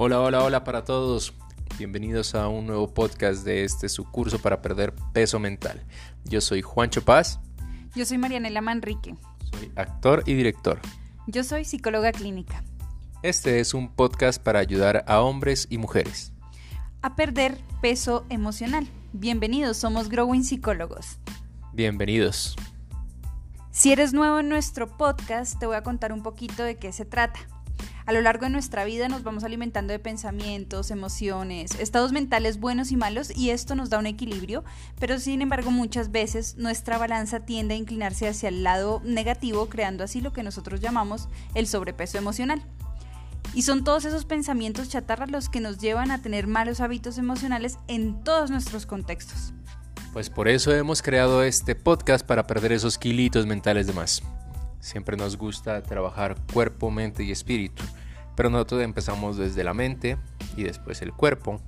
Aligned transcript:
Hola, 0.00 0.20
hola, 0.20 0.44
hola 0.44 0.62
para 0.62 0.84
todos. 0.84 1.34
Bienvenidos 1.76 2.36
a 2.36 2.46
un 2.46 2.68
nuevo 2.68 2.94
podcast 2.94 3.44
de 3.44 3.64
este 3.64 3.88
su 3.88 4.04
curso 4.04 4.38
para 4.38 4.62
perder 4.62 4.94
peso 5.12 5.40
mental. 5.40 5.82
Yo 6.24 6.40
soy 6.40 6.62
Juancho 6.62 7.04
Paz. 7.04 7.40
Yo 7.96 8.06
soy 8.06 8.16
Marianela 8.16 8.60
Manrique. 8.60 9.16
Soy 9.50 9.72
actor 9.74 10.22
y 10.24 10.34
director. 10.34 10.78
Yo 11.26 11.42
soy 11.42 11.64
psicóloga 11.64 12.12
clínica. 12.12 12.62
Este 13.24 13.58
es 13.58 13.74
un 13.74 13.88
podcast 13.88 14.40
para 14.40 14.60
ayudar 14.60 15.02
a 15.08 15.20
hombres 15.20 15.66
y 15.68 15.78
mujeres 15.78 16.32
a 17.02 17.16
perder 17.16 17.58
peso 17.82 18.24
emocional. 18.28 18.86
Bienvenidos, 19.12 19.78
somos 19.78 20.08
Growing 20.08 20.44
Psicólogos. 20.44 21.18
Bienvenidos. 21.72 22.54
Si 23.72 23.90
eres 23.90 24.12
nuevo 24.12 24.38
en 24.38 24.48
nuestro 24.48 24.96
podcast, 24.96 25.58
te 25.58 25.66
voy 25.66 25.74
a 25.74 25.82
contar 25.82 26.12
un 26.12 26.22
poquito 26.22 26.62
de 26.62 26.76
qué 26.76 26.92
se 26.92 27.04
trata. 27.04 27.40
A 28.08 28.12
lo 28.14 28.22
largo 28.22 28.46
de 28.46 28.50
nuestra 28.50 28.86
vida 28.86 29.06
nos 29.08 29.22
vamos 29.22 29.44
alimentando 29.44 29.92
de 29.92 29.98
pensamientos, 29.98 30.90
emociones, 30.90 31.72
estados 31.78 32.10
mentales 32.10 32.58
buenos 32.58 32.90
y 32.90 32.96
malos 32.96 33.30
y 33.36 33.50
esto 33.50 33.74
nos 33.74 33.90
da 33.90 33.98
un 33.98 34.06
equilibrio, 34.06 34.64
pero 34.98 35.18
sin 35.18 35.42
embargo 35.42 35.70
muchas 35.70 36.10
veces 36.10 36.56
nuestra 36.56 36.96
balanza 36.96 37.40
tiende 37.40 37.74
a 37.74 37.76
inclinarse 37.76 38.26
hacia 38.26 38.48
el 38.48 38.62
lado 38.62 39.02
negativo, 39.04 39.68
creando 39.68 40.04
así 40.04 40.22
lo 40.22 40.32
que 40.32 40.42
nosotros 40.42 40.80
llamamos 40.80 41.28
el 41.54 41.66
sobrepeso 41.66 42.16
emocional. 42.16 42.62
Y 43.52 43.60
son 43.60 43.84
todos 43.84 44.06
esos 44.06 44.24
pensamientos 44.24 44.88
chatarras 44.88 45.30
los 45.30 45.50
que 45.50 45.60
nos 45.60 45.76
llevan 45.76 46.10
a 46.10 46.22
tener 46.22 46.46
malos 46.46 46.80
hábitos 46.80 47.18
emocionales 47.18 47.76
en 47.88 48.24
todos 48.24 48.50
nuestros 48.50 48.86
contextos. 48.86 49.52
Pues 50.14 50.30
por 50.30 50.48
eso 50.48 50.74
hemos 50.74 51.02
creado 51.02 51.42
este 51.42 51.74
podcast 51.74 52.26
para 52.26 52.46
perder 52.46 52.72
esos 52.72 52.96
kilitos 52.96 53.44
mentales 53.44 53.86
de 53.86 53.92
más. 53.92 54.22
Siempre 54.80 55.16
nos 55.16 55.36
gusta 55.36 55.82
trabajar 55.82 56.36
cuerpo, 56.52 56.90
mente 56.90 57.24
y 57.24 57.32
espíritu, 57.32 57.82
pero 58.38 58.50
nosotros 58.50 58.82
empezamos 58.84 59.36
desde 59.36 59.64
la 59.64 59.74
mente 59.74 60.16
y 60.56 60.62
después 60.62 61.02
el 61.02 61.12
cuerpo 61.12 61.60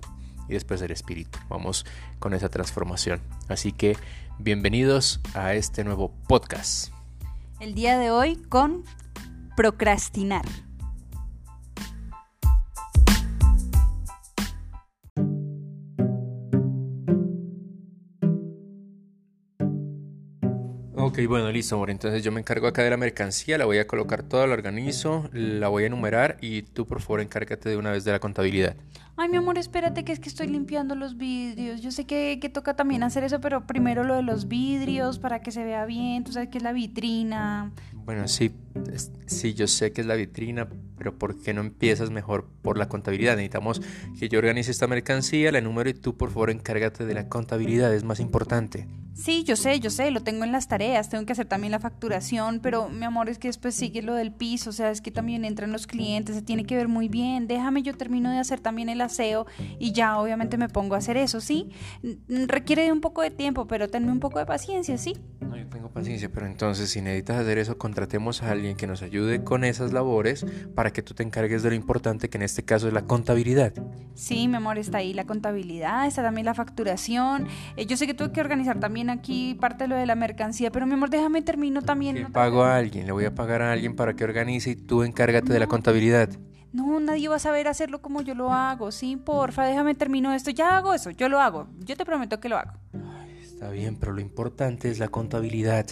y 0.48 0.52
después 0.52 0.80
el 0.82 0.92
espíritu. 0.92 1.40
Vamos 1.48 1.84
con 2.20 2.32
esa 2.32 2.48
transformación. 2.48 3.20
Así 3.48 3.72
que 3.72 3.96
bienvenidos 4.38 5.20
a 5.34 5.54
este 5.54 5.82
nuevo 5.82 6.14
podcast. 6.28 6.92
El 7.58 7.74
día 7.74 7.98
de 7.98 8.12
hoy 8.12 8.36
con 8.36 8.84
procrastinar. 9.56 10.44
Bueno, 21.26 21.50
listo, 21.50 21.74
amor. 21.74 21.90
Entonces 21.90 22.22
yo 22.22 22.32
me 22.32 22.40
encargo 22.40 22.66
acá 22.66 22.82
de 22.82 22.90
la 22.90 22.96
mercancía, 22.96 23.58
la 23.58 23.64
voy 23.64 23.78
a 23.78 23.86
colocar 23.86 24.22
toda, 24.22 24.46
la 24.46 24.54
organizo, 24.54 25.28
la 25.32 25.68
voy 25.68 25.84
a 25.84 25.86
enumerar 25.86 26.36
y 26.40 26.62
tú 26.62 26.86
por 26.86 27.00
favor 27.00 27.20
encárgate 27.20 27.68
de 27.68 27.76
una 27.76 27.90
vez 27.90 28.04
de 28.04 28.12
la 28.12 28.20
contabilidad. 28.20 28.76
Ay, 29.16 29.28
mi 29.28 29.36
amor, 29.36 29.58
espérate 29.58 30.04
que 30.04 30.12
es 30.12 30.20
que 30.20 30.28
estoy 30.28 30.46
limpiando 30.46 30.94
los 30.94 31.18
vidrios. 31.18 31.82
Yo 31.82 31.90
sé 31.90 32.06
que, 32.06 32.38
que 32.40 32.48
toca 32.48 32.74
también 32.74 33.02
hacer 33.02 33.22
eso, 33.22 33.40
pero 33.40 33.66
primero 33.66 34.02
lo 34.02 34.16
de 34.16 34.22
los 34.22 34.48
vidrios 34.48 35.18
para 35.18 35.42
que 35.42 35.50
se 35.50 35.62
vea 35.62 35.84
bien. 35.84 36.24
Tú 36.24 36.32
sabes 36.32 36.48
que 36.48 36.58
es 36.58 36.64
la 36.64 36.72
vitrina. 36.72 37.70
Bueno, 38.04 38.26
sí, 38.28 38.52
sí, 39.26 39.52
yo 39.54 39.66
sé 39.66 39.92
que 39.92 40.00
es 40.00 40.06
la 40.06 40.14
vitrina, 40.14 40.68
pero 40.96 41.18
¿por 41.18 41.40
qué 41.40 41.52
no 41.52 41.60
empiezas 41.60 42.10
mejor 42.10 42.48
por 42.62 42.78
la 42.78 42.88
contabilidad? 42.88 43.36
Necesitamos 43.36 43.80
que 44.18 44.28
yo 44.28 44.38
organice 44.38 44.70
esta 44.70 44.86
mercancía, 44.86 45.52
la 45.52 45.58
enumero 45.58 45.90
y 45.90 45.94
tú 45.94 46.16
por 46.16 46.30
favor 46.30 46.50
encárgate 46.50 47.04
de 47.06 47.14
la 47.14 47.28
contabilidad, 47.28 47.94
es 47.94 48.04
más 48.04 48.20
importante. 48.20 48.86
Sí, 49.20 49.44
yo 49.44 49.54
sé, 49.54 49.80
yo 49.80 49.90
sé, 49.90 50.10
lo 50.10 50.22
tengo 50.22 50.44
en 50.44 50.52
las 50.52 50.66
tareas, 50.66 51.10
tengo 51.10 51.26
que 51.26 51.32
hacer 51.32 51.44
también 51.44 51.72
la 51.72 51.78
facturación, 51.78 52.60
pero 52.60 52.88
mi 52.88 53.04
amor 53.04 53.28
es 53.28 53.38
que 53.38 53.48
después 53.48 53.74
sigue 53.74 54.00
lo 54.00 54.14
del 54.14 54.32
piso, 54.32 54.70
o 54.70 54.72
sea, 54.72 54.90
es 54.90 55.02
que 55.02 55.10
también 55.10 55.44
entran 55.44 55.72
los 55.72 55.86
clientes, 55.86 56.36
se 56.36 56.40
tiene 56.40 56.64
que 56.64 56.74
ver 56.74 56.88
muy 56.88 57.08
bien, 57.08 57.46
déjame, 57.46 57.82
yo 57.82 57.94
termino 57.94 58.30
de 58.30 58.38
hacer 58.38 58.60
también 58.60 58.88
el 58.88 59.00
aseo 59.02 59.46
y 59.78 59.92
ya 59.92 60.18
obviamente 60.18 60.56
me 60.56 60.70
pongo 60.70 60.94
a 60.94 60.98
hacer 60.98 61.18
eso, 61.18 61.42
¿sí? 61.42 61.68
Requiere 62.28 62.84
de 62.84 62.92
un 62.92 63.02
poco 63.02 63.20
de 63.20 63.30
tiempo, 63.30 63.66
pero 63.66 63.90
tenme 63.90 64.10
un 64.10 64.20
poco 64.20 64.38
de 64.38 64.46
paciencia, 64.46 64.96
¿sí? 64.96 65.18
No, 65.40 65.54
yo 65.54 65.66
tengo 65.66 65.90
paciencia, 65.90 66.30
pero 66.32 66.46
entonces 66.46 66.88
si 66.88 67.02
necesitas 67.02 67.40
hacer 67.40 67.58
eso, 67.58 67.76
contratemos 67.76 68.42
a 68.42 68.50
alguien 68.50 68.74
que 68.74 68.86
nos 68.86 69.02
ayude 69.02 69.44
con 69.44 69.64
esas 69.64 69.92
labores 69.92 70.46
para 70.74 70.94
que 70.94 71.02
tú 71.02 71.12
te 71.12 71.24
encargues 71.24 71.62
de 71.62 71.68
lo 71.68 71.74
importante, 71.74 72.30
que 72.30 72.38
en 72.38 72.42
este 72.50 72.64
caso 72.64 72.88
es 72.88 72.92
la 72.92 73.02
contabilidad. 73.02 73.72
Sí, 74.14 74.48
mi 74.48 74.56
amor, 74.56 74.76
está 74.76 74.98
ahí 74.98 75.14
la 75.14 75.24
contabilidad, 75.24 76.06
está 76.06 76.22
también 76.22 76.44
la 76.44 76.52
facturación, 76.52 77.46
eh, 77.76 77.86
yo 77.86 77.96
sé 77.96 78.06
que 78.06 78.12
tuve 78.12 78.32
que 78.32 78.40
organizar 78.40 78.78
también 78.78 79.08
aquí 79.08 79.54
parte 79.54 79.84
de 79.84 79.88
lo 79.88 79.96
de 79.96 80.04
la 80.04 80.14
mercancía, 80.14 80.70
pero 80.70 80.86
mi 80.86 80.94
amor, 80.94 81.08
déjame 81.08 81.42
termino 81.42 81.80
también. 81.80 82.20
No 82.20 82.30
pago 82.30 82.64
a 82.64 82.76
alguien, 82.76 83.06
le 83.06 83.12
voy 83.12 83.24
a 83.24 83.34
pagar 83.34 83.62
a 83.62 83.72
alguien 83.72 83.96
para 83.96 84.14
que 84.14 84.24
organice 84.24 84.70
y 84.70 84.76
tú 84.76 85.04
encárgate 85.04 85.52
de 85.52 85.58
la 85.58 85.68
contabilidad. 85.68 86.28
No, 86.72 87.00
nadie 87.00 87.28
va 87.28 87.36
a 87.36 87.40
saber 87.40 87.66
hacerlo 87.66 88.02
como 88.02 88.20
yo 88.20 88.34
lo 88.34 88.52
hago, 88.52 88.92
sí, 88.92 89.16
porfa, 89.16 89.64
déjame 89.64 89.94
termino 89.94 90.32
esto, 90.34 90.50
ya 90.50 90.76
hago 90.76 90.92
eso, 90.92 91.10
yo 91.10 91.28
lo 91.28 91.40
hago, 91.40 91.68
yo 91.78 91.96
te 91.96 92.04
prometo 92.04 92.40
que 92.40 92.48
lo 92.48 92.58
hago. 92.58 92.72
está 93.40 93.70
bien, 93.70 93.96
pero 93.96 94.12
lo 94.12 94.20
importante 94.20 94.90
es 94.90 94.98
la 94.98 95.08
contabilidad. 95.08 95.86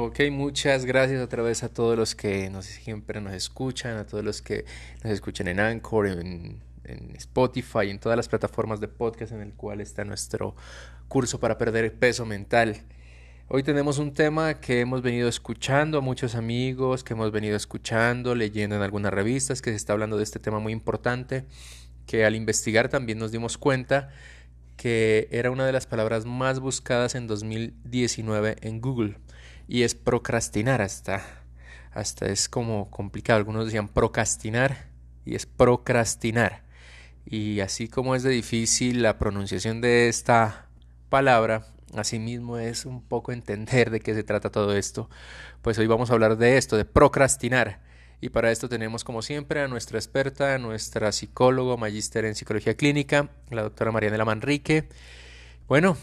Ok, 0.00 0.20
muchas 0.30 0.84
gracias 0.84 1.20
otra 1.20 1.42
vez 1.42 1.64
a 1.64 1.68
todos 1.68 1.98
los 1.98 2.14
que 2.14 2.48
nos, 2.50 2.66
siempre 2.66 3.20
nos 3.20 3.32
escuchan, 3.32 3.96
a 3.96 4.06
todos 4.06 4.22
los 4.22 4.40
que 4.40 4.64
nos 5.02 5.12
escuchan 5.12 5.48
en 5.48 5.58
Anchor, 5.58 6.06
en 6.06 6.60
Spotify, 7.16 7.90
en 7.90 7.98
todas 7.98 8.14
las 8.14 8.28
plataformas 8.28 8.78
de 8.78 8.86
podcast 8.86 9.32
en 9.32 9.40
el 9.40 9.54
cual 9.54 9.80
está 9.80 10.04
nuestro 10.04 10.54
curso 11.08 11.40
para 11.40 11.58
perder 11.58 11.92
peso 11.98 12.24
mental. 12.24 12.76
Hoy 13.48 13.64
tenemos 13.64 13.98
un 13.98 14.12
tema 14.12 14.60
que 14.60 14.78
hemos 14.78 15.02
venido 15.02 15.28
escuchando 15.28 15.98
a 15.98 16.00
muchos 16.00 16.36
amigos, 16.36 17.02
que 17.02 17.14
hemos 17.14 17.32
venido 17.32 17.56
escuchando, 17.56 18.36
leyendo 18.36 18.76
en 18.76 18.82
algunas 18.82 19.12
revistas, 19.12 19.60
que 19.60 19.70
se 19.70 19.76
está 19.76 19.94
hablando 19.94 20.16
de 20.16 20.22
este 20.22 20.38
tema 20.38 20.60
muy 20.60 20.72
importante, 20.72 21.44
que 22.06 22.24
al 22.24 22.36
investigar 22.36 22.88
también 22.88 23.18
nos 23.18 23.32
dimos 23.32 23.58
cuenta 23.58 24.10
que 24.76 25.26
era 25.32 25.50
una 25.50 25.66
de 25.66 25.72
las 25.72 25.88
palabras 25.88 26.24
más 26.24 26.60
buscadas 26.60 27.16
en 27.16 27.26
2019 27.26 28.58
en 28.60 28.80
Google 28.80 29.16
y 29.68 29.82
es 29.82 29.94
procrastinar 29.94 30.82
hasta 30.82 31.22
hasta 31.92 32.26
es 32.26 32.48
como 32.48 32.90
complicado, 32.90 33.38
algunos 33.38 33.66
decían 33.66 33.88
procrastinar 33.88 34.86
y 35.24 35.34
es 35.34 35.46
procrastinar. 35.46 36.62
Y 37.26 37.60
así 37.60 37.88
como 37.88 38.14
es 38.14 38.22
de 38.22 38.30
difícil 38.30 39.02
la 39.02 39.18
pronunciación 39.18 39.80
de 39.80 40.08
esta 40.08 40.68
palabra, 41.08 41.66
asimismo 41.94 42.58
es 42.58 42.86
un 42.86 43.02
poco 43.02 43.32
entender 43.32 43.90
de 43.90 44.00
qué 44.00 44.14
se 44.14 44.22
trata 44.22 44.50
todo 44.50 44.76
esto. 44.76 45.10
Pues 45.60 45.78
hoy 45.78 45.86
vamos 45.86 46.10
a 46.10 46.14
hablar 46.14 46.36
de 46.36 46.56
esto, 46.56 46.76
de 46.76 46.84
procrastinar. 46.84 47.80
Y 48.20 48.30
para 48.30 48.50
esto 48.50 48.68
tenemos 48.68 49.04
como 49.04 49.22
siempre 49.22 49.60
a 49.60 49.68
nuestra 49.68 49.98
experta, 49.98 50.54
a 50.54 50.58
nuestra 50.58 51.12
psicóloga, 51.12 51.76
magíster 51.76 52.24
en 52.24 52.34
psicología 52.34 52.76
clínica, 52.76 53.30
la 53.50 53.62
doctora 53.62 53.92
Marianela 53.92 54.24
Manrique. 54.24 54.88
Bueno, 55.68 55.96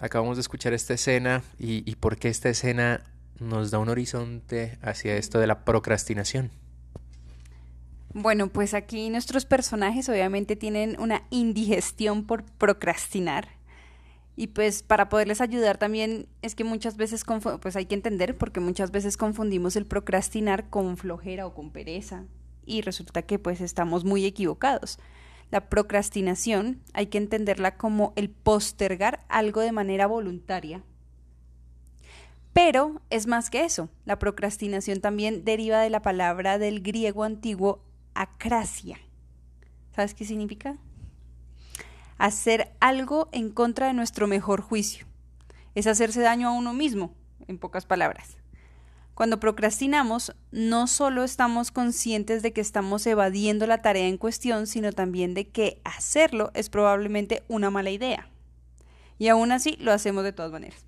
acabamos 0.00 0.36
de 0.36 0.42
escuchar 0.42 0.72
esta 0.72 0.94
escena 0.94 1.42
y, 1.58 1.94
por 1.96 2.16
qué 2.16 2.28
esta 2.28 2.48
escena 2.48 3.04
nos 3.38 3.70
da 3.70 3.78
un 3.78 3.88
horizonte 3.88 4.78
hacia 4.82 5.16
esto 5.16 5.38
de 5.38 5.46
la 5.46 5.64
procrastinación. 5.64 6.50
Bueno, 8.14 8.48
pues 8.48 8.74
aquí 8.74 9.10
nuestros 9.10 9.44
personajes 9.44 10.08
obviamente 10.08 10.56
tienen 10.56 10.96
una 10.98 11.22
indigestión 11.30 12.24
por 12.24 12.44
procrastinar. 12.44 13.48
Y 14.34 14.48
pues 14.48 14.82
para 14.82 15.08
poderles 15.08 15.40
ayudar 15.40 15.78
también 15.78 16.26
es 16.42 16.54
que 16.54 16.64
muchas 16.64 16.96
veces, 16.96 17.24
pues 17.60 17.76
hay 17.76 17.86
que 17.86 17.94
entender 17.94 18.36
porque 18.38 18.60
muchas 18.60 18.92
veces 18.92 19.16
confundimos 19.16 19.76
el 19.76 19.84
procrastinar 19.84 20.70
con 20.70 20.96
flojera 20.96 21.46
o 21.46 21.54
con 21.54 21.70
pereza. 21.70 22.24
Y 22.64 22.82
resulta 22.82 23.22
que 23.22 23.38
pues 23.38 23.60
estamos 23.60 24.04
muy 24.04 24.24
equivocados. 24.24 24.98
La 25.50 25.68
procrastinación 25.68 26.82
hay 26.92 27.06
que 27.06 27.18
entenderla 27.18 27.76
como 27.76 28.12
el 28.16 28.28
postergar 28.30 29.24
algo 29.28 29.60
de 29.60 29.72
manera 29.72 30.06
voluntaria. 30.06 30.82
Pero 32.52 33.00
es 33.08 33.26
más 33.26 33.50
que 33.50 33.64
eso. 33.64 33.88
La 34.04 34.18
procrastinación 34.18 35.00
también 35.00 35.44
deriva 35.44 35.80
de 35.80 35.90
la 35.90 36.02
palabra 36.02 36.58
del 36.58 36.82
griego 36.82 37.24
antiguo 37.24 37.84
acracia. 38.14 38.98
¿Sabes 39.94 40.14
qué 40.14 40.24
significa? 40.24 40.76
Hacer 42.18 42.72
algo 42.80 43.28
en 43.32 43.50
contra 43.50 43.86
de 43.86 43.94
nuestro 43.94 44.26
mejor 44.26 44.60
juicio. 44.60 45.06
Es 45.74 45.86
hacerse 45.86 46.20
daño 46.20 46.48
a 46.48 46.52
uno 46.52 46.74
mismo, 46.74 47.14
en 47.46 47.58
pocas 47.58 47.86
palabras. 47.86 48.37
Cuando 49.18 49.40
procrastinamos, 49.40 50.32
no 50.52 50.86
solo 50.86 51.24
estamos 51.24 51.72
conscientes 51.72 52.40
de 52.40 52.52
que 52.52 52.60
estamos 52.60 53.04
evadiendo 53.04 53.66
la 53.66 53.82
tarea 53.82 54.06
en 54.06 54.16
cuestión, 54.16 54.68
sino 54.68 54.92
también 54.92 55.34
de 55.34 55.48
que 55.48 55.80
hacerlo 55.82 56.52
es 56.54 56.70
probablemente 56.70 57.42
una 57.48 57.68
mala 57.68 57.90
idea. 57.90 58.28
Y 59.18 59.26
aún 59.26 59.50
así 59.50 59.76
lo 59.80 59.90
hacemos 59.90 60.22
de 60.22 60.32
todas 60.32 60.52
maneras. 60.52 60.86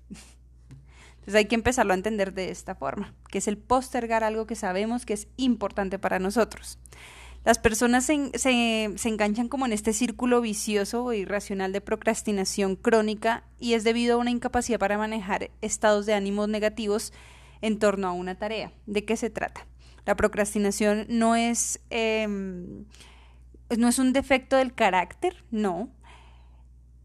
Entonces 1.15 1.35
hay 1.35 1.43
que 1.43 1.55
empezarlo 1.55 1.91
a 1.91 1.97
entender 1.97 2.33
de 2.33 2.51
esta 2.51 2.73
forma, 2.73 3.13
que 3.29 3.39
es 3.39 3.49
el 3.49 3.57
postergar 3.57 4.23
algo 4.23 4.47
que 4.47 4.55
sabemos 4.55 5.05
que 5.05 5.11
es 5.11 5.27
importante 5.35 5.99
para 5.99 6.17
nosotros. 6.17 6.79
Las 7.43 7.59
personas 7.59 8.05
se, 8.05 8.31
se, 8.37 9.09
enganchan 9.09 9.49
como 9.49 9.65
en 9.65 9.73
este 9.73 9.91
círculo 9.91 10.39
vicioso 10.39 11.03
o 11.03 11.11
irracional 11.11 11.73
de 11.73 11.81
procrastinación 11.81 12.77
crónica 12.77 13.43
y 13.59 13.73
es 13.73 13.83
debido 13.83 14.13
a 14.13 14.19
una 14.19 14.31
incapacidad 14.31 14.79
para 14.79 14.97
manejar 14.97 15.51
estados 15.59 16.05
de 16.05 16.13
ánimos 16.13 16.47
negativos 16.47 17.11
en 17.61 17.79
torno 17.79 18.07
a 18.07 18.11
una 18.11 18.35
tarea. 18.35 18.71
¿De 18.85 19.05
qué 19.05 19.17
se 19.17 19.29
trata? 19.29 19.65
La 20.05 20.15
procrastinación 20.15 21.05
no 21.09 21.35
es, 21.35 21.79
em, 21.89 22.85
no 23.77 23.87
es 23.87 23.99
un 23.99 24.13
defecto 24.13 24.57
del 24.57 24.73
carácter, 24.73 25.43
no, 25.51 25.89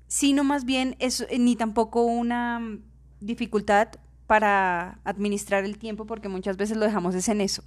sino 0.08 0.44
más 0.44 0.64
bien 0.64 0.96
es 0.98 1.26
ni 1.38 1.56
tampoco 1.56 2.04
una 2.04 2.78
dificultad 3.20 3.88
para 4.26 4.98
administrar 5.04 5.64
el 5.64 5.78
tiempo 5.78 6.06
porque 6.06 6.28
muchas 6.28 6.56
veces 6.56 6.76
lo 6.76 6.84
dejamos 6.84 7.14
es 7.14 7.28
en 7.28 7.40
eso. 7.40 7.62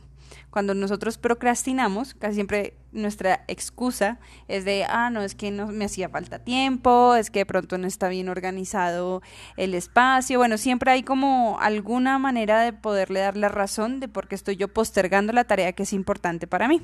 Cuando 0.49 0.73
nosotros 0.73 1.17
procrastinamos, 1.17 2.13
casi 2.13 2.35
siempre 2.35 2.73
nuestra 2.91 3.43
excusa 3.47 4.19
es 4.47 4.65
de, 4.65 4.85
ah, 4.85 5.09
no, 5.09 5.21
es 5.21 5.35
que 5.35 5.51
no 5.51 5.67
me 5.67 5.85
hacía 5.85 6.09
falta 6.09 6.39
tiempo, 6.39 7.15
es 7.15 7.29
que 7.29 7.39
de 7.39 7.45
pronto 7.45 7.77
no 7.77 7.87
está 7.87 8.09
bien 8.09 8.29
organizado 8.29 9.21
el 9.57 9.73
espacio. 9.73 10.39
Bueno, 10.39 10.57
siempre 10.57 10.91
hay 10.91 11.03
como 11.03 11.59
alguna 11.59 12.17
manera 12.19 12.61
de 12.61 12.73
poderle 12.73 13.19
dar 13.19 13.37
la 13.37 13.49
razón 13.49 13.99
de 13.99 14.07
por 14.07 14.27
qué 14.27 14.35
estoy 14.35 14.55
yo 14.55 14.67
postergando 14.67 15.33
la 15.33 15.43
tarea 15.43 15.73
que 15.73 15.83
es 15.83 15.93
importante 15.93 16.47
para 16.47 16.67
mí. 16.67 16.81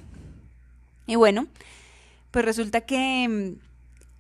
Y 1.08 1.16
bueno, 1.16 1.48
pues 2.32 2.46
resulta 2.46 2.82
que 2.82 3.58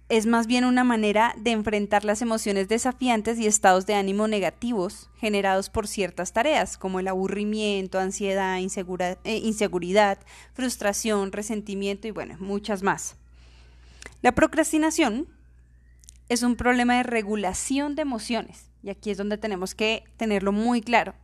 es 0.08 0.28
más 0.28 0.46
bien 0.46 0.66
una 0.66 0.84
manera 0.84 1.34
de 1.38 1.52
enfrentar 1.52 2.06
las 2.06 2.22
emociones 2.22 2.68
desafiantes 2.68 3.40
y 3.40 3.48
estados 3.48 3.88
de 3.88 3.96
ánimo 3.96 4.28
negativos 4.28 5.10
generados 5.18 5.70
por 5.70 5.88
ciertas 5.88 6.32
tareas, 6.32 6.78
como 6.78 7.00
el 7.00 7.08
aburrimiento, 7.08 8.00
ansiedad, 8.00 8.60
eh, 8.60 9.38
inseguridad, 9.38 10.20
frustración, 10.54 11.32
resentimiento 11.32 12.08
y 12.08 12.12
bueno, 12.12 12.36
muchas 12.40 12.84
más. 12.84 13.16
La 14.22 14.34
procrastinación 14.34 15.28
es 16.30 16.44
un 16.44 16.56
problema 16.56 16.98
de 16.98 17.04
regulación 17.04 17.96
de 17.96 18.04
emociones, 18.04 18.70
y 18.84 18.92
aquí 18.92 19.10
es 19.10 19.18
donde 19.18 19.40
tenemos 19.40 19.74
que 19.74 20.04
tenerlo 20.18 20.52
muy 20.52 20.82
claro. 20.82 21.16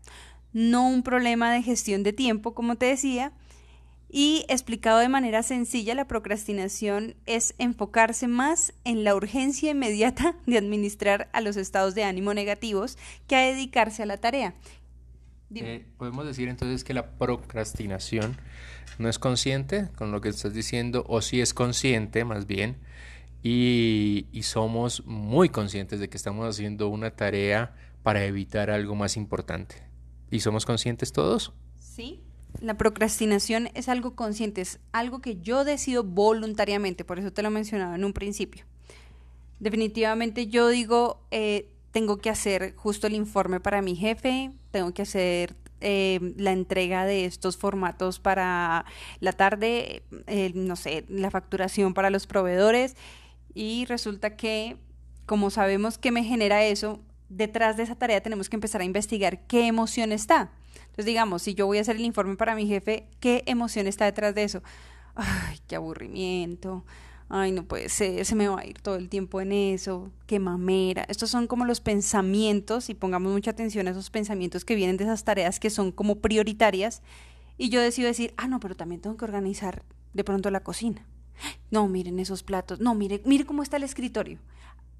No 0.54 0.88
un 0.88 1.04
problema 1.04 1.54
de 1.54 1.62
gestión 1.62 2.02
de 2.02 2.14
tiempo, 2.14 2.54
como 2.56 2.76
te 2.76 2.88
decía, 2.88 3.32
y 4.14 4.46
explicado 4.50 5.00
de 5.00 5.08
manera 5.08 5.42
sencilla, 5.42 5.96
la 5.96 6.06
procrastinación 6.06 7.16
es 7.26 7.56
enfocarse 7.60 8.28
más 8.28 8.74
en 8.84 9.06
la 9.06 9.16
urgencia 9.16 9.72
inmediata 9.72 10.36
de 10.46 10.58
administrar 10.58 11.30
a 11.32 11.40
los 11.40 11.56
estados 11.56 11.96
de 11.96 12.04
ánimo 12.04 12.34
negativos 12.34 12.98
que 13.28 13.38
a 13.38 13.40
dedicarse 13.40 14.04
a 14.04 14.06
la 14.06 14.18
tarea. 14.18 14.54
Eh, 15.54 15.86
podemos 15.98 16.26
decir 16.26 16.50
entonces 16.50 16.84
que 16.84 16.94
la 16.94 17.12
procrastinación 17.12 18.38
no 19.00 19.10
es 19.10 19.18
consciente 19.18 19.90
con 19.96 20.12
lo 20.12 20.20
que 20.20 20.30
estás 20.30 20.54
diciendo, 20.54 21.06
o 21.08 21.22
si 21.22 21.42
es 21.42 21.54
consciente 21.54 22.26
más 22.26 22.48
bien, 22.48 22.78
y, 23.44 24.28
y 24.32 24.44
somos 24.44 25.06
muy 25.06 25.50
conscientes 25.50 26.00
de 26.00 26.10
que 26.10 26.18
estamos 26.18 26.48
haciendo 26.48 26.90
una 26.90 27.12
tarea 27.12 27.76
para 28.04 28.26
evitar 28.26 28.72
algo 28.72 28.96
más 28.96 29.16
importante. 29.16 29.76
¿Y 30.30 30.42
somos 30.42 30.66
conscientes 30.66 31.12
todos? 31.12 31.54
Sí, 31.80 32.22
la 32.62 32.76
procrastinación 32.76 33.70
es 33.74 33.90
algo 33.90 34.16
consciente, 34.16 34.62
es 34.62 34.80
algo 34.92 35.20
que 35.20 35.38
yo 35.42 35.66
decido 35.66 36.04
voluntariamente, 36.04 37.04
por 37.04 37.20
eso 37.20 37.34
te 37.34 37.44
lo 37.44 37.50
mencionaba 37.50 37.96
en 37.96 38.06
un 38.06 38.14
principio. 38.14 38.66
Definitivamente 39.60 40.48
yo 40.48 40.68
digo, 40.70 41.20
eh, 41.32 41.68
tengo 41.92 42.18
que 42.18 42.30
hacer 42.30 42.76
justo 42.76 43.08
el 43.08 43.14
informe 43.14 43.60
para 43.60 43.82
mi 43.82 43.96
jefe, 43.96 44.52
tengo 44.72 44.94
que 44.94 45.02
hacer 45.02 45.56
eh, 45.82 46.34
la 46.38 46.52
entrega 46.52 47.06
de 47.06 47.26
estos 47.26 47.58
formatos 47.58 48.20
para 48.20 48.86
la 49.20 49.34
tarde, 49.34 50.04
no 50.54 50.76
sé, 50.76 51.06
la 51.10 51.32
facturación 51.32 51.94
para 51.94 52.12
los 52.12 52.28
proveedores 52.28 52.96
y 53.54 53.86
resulta 53.86 54.36
que, 54.36 54.78
como 55.26 55.50
sabemos 55.50 55.98
que 55.98 56.12
me 56.12 56.24
genera 56.24 56.64
eso, 56.64 57.00
detrás 57.30 57.78
de 57.78 57.84
esa 57.84 57.96
tarea 57.96 58.22
tenemos 58.22 58.50
que 58.50 58.58
empezar 58.58 58.82
a 58.82 58.86
investigar 58.86 59.40
qué 59.48 59.68
emoción 59.68 60.12
está. 60.12 60.52
Entonces, 60.92 61.06
digamos, 61.06 61.42
si 61.42 61.56
yo 61.56 61.66
voy 61.66 61.78
a 61.78 61.82
hacer 61.82 61.96
el 61.96 62.06
informe 62.06 62.36
para 62.36 62.54
mi 62.54 62.68
jefe, 62.68 63.08
¿qué 63.20 63.44
emoción 63.48 63.88
está 63.88 64.06
detrás 64.06 64.36
de 64.36 64.44
eso? 64.44 64.62
Ay, 65.16 65.60
qué 65.68 65.76
aburrimiento. 65.76 66.86
Ay, 67.34 67.54
no 67.54 67.64
puede 67.64 67.88
ser, 67.88 68.26
se 68.26 68.36
me 68.36 68.50
va 68.50 68.60
a 68.60 68.66
ir 68.66 68.82
todo 68.82 68.98
el 68.98 69.08
tiempo 69.08 69.40
en 69.40 69.54
eso, 69.54 70.12
qué 70.28 70.38
mamera. 70.38 71.06
Estos 71.08 71.30
son 71.30 71.48
como 71.48 71.64
los 71.64 71.80
pensamientos, 71.80 72.90
y 72.90 72.94
pongamos 72.94 73.32
mucha 73.32 73.52
atención 73.52 73.88
a 73.88 73.92
esos 73.92 74.10
pensamientos 74.10 74.66
que 74.66 74.76
vienen 74.76 74.98
de 74.98 75.06
esas 75.06 75.24
tareas 75.24 75.58
que 75.58 75.70
son 75.70 75.94
como 75.94 76.18
prioritarias. 76.18 77.02
Y 77.58 77.70
yo 77.70 77.80
decido 77.80 78.10
decir, 78.10 78.34
ah, 78.36 78.50
no, 78.50 78.60
pero 78.60 78.76
también 78.76 79.00
tengo 79.00 79.16
que 79.16 79.24
organizar 79.24 79.84
de 80.14 80.26
pronto 80.26 80.52
la 80.52 80.60
cocina. 80.60 81.06
No, 81.72 81.88
miren 81.88 82.20
esos 82.20 82.44
platos. 82.44 82.82
No, 82.82 82.96
mire, 82.96 83.22
mire 83.24 83.46
cómo 83.46 83.64
está 83.64 83.78
el 83.78 83.84
escritorio. 83.84 84.40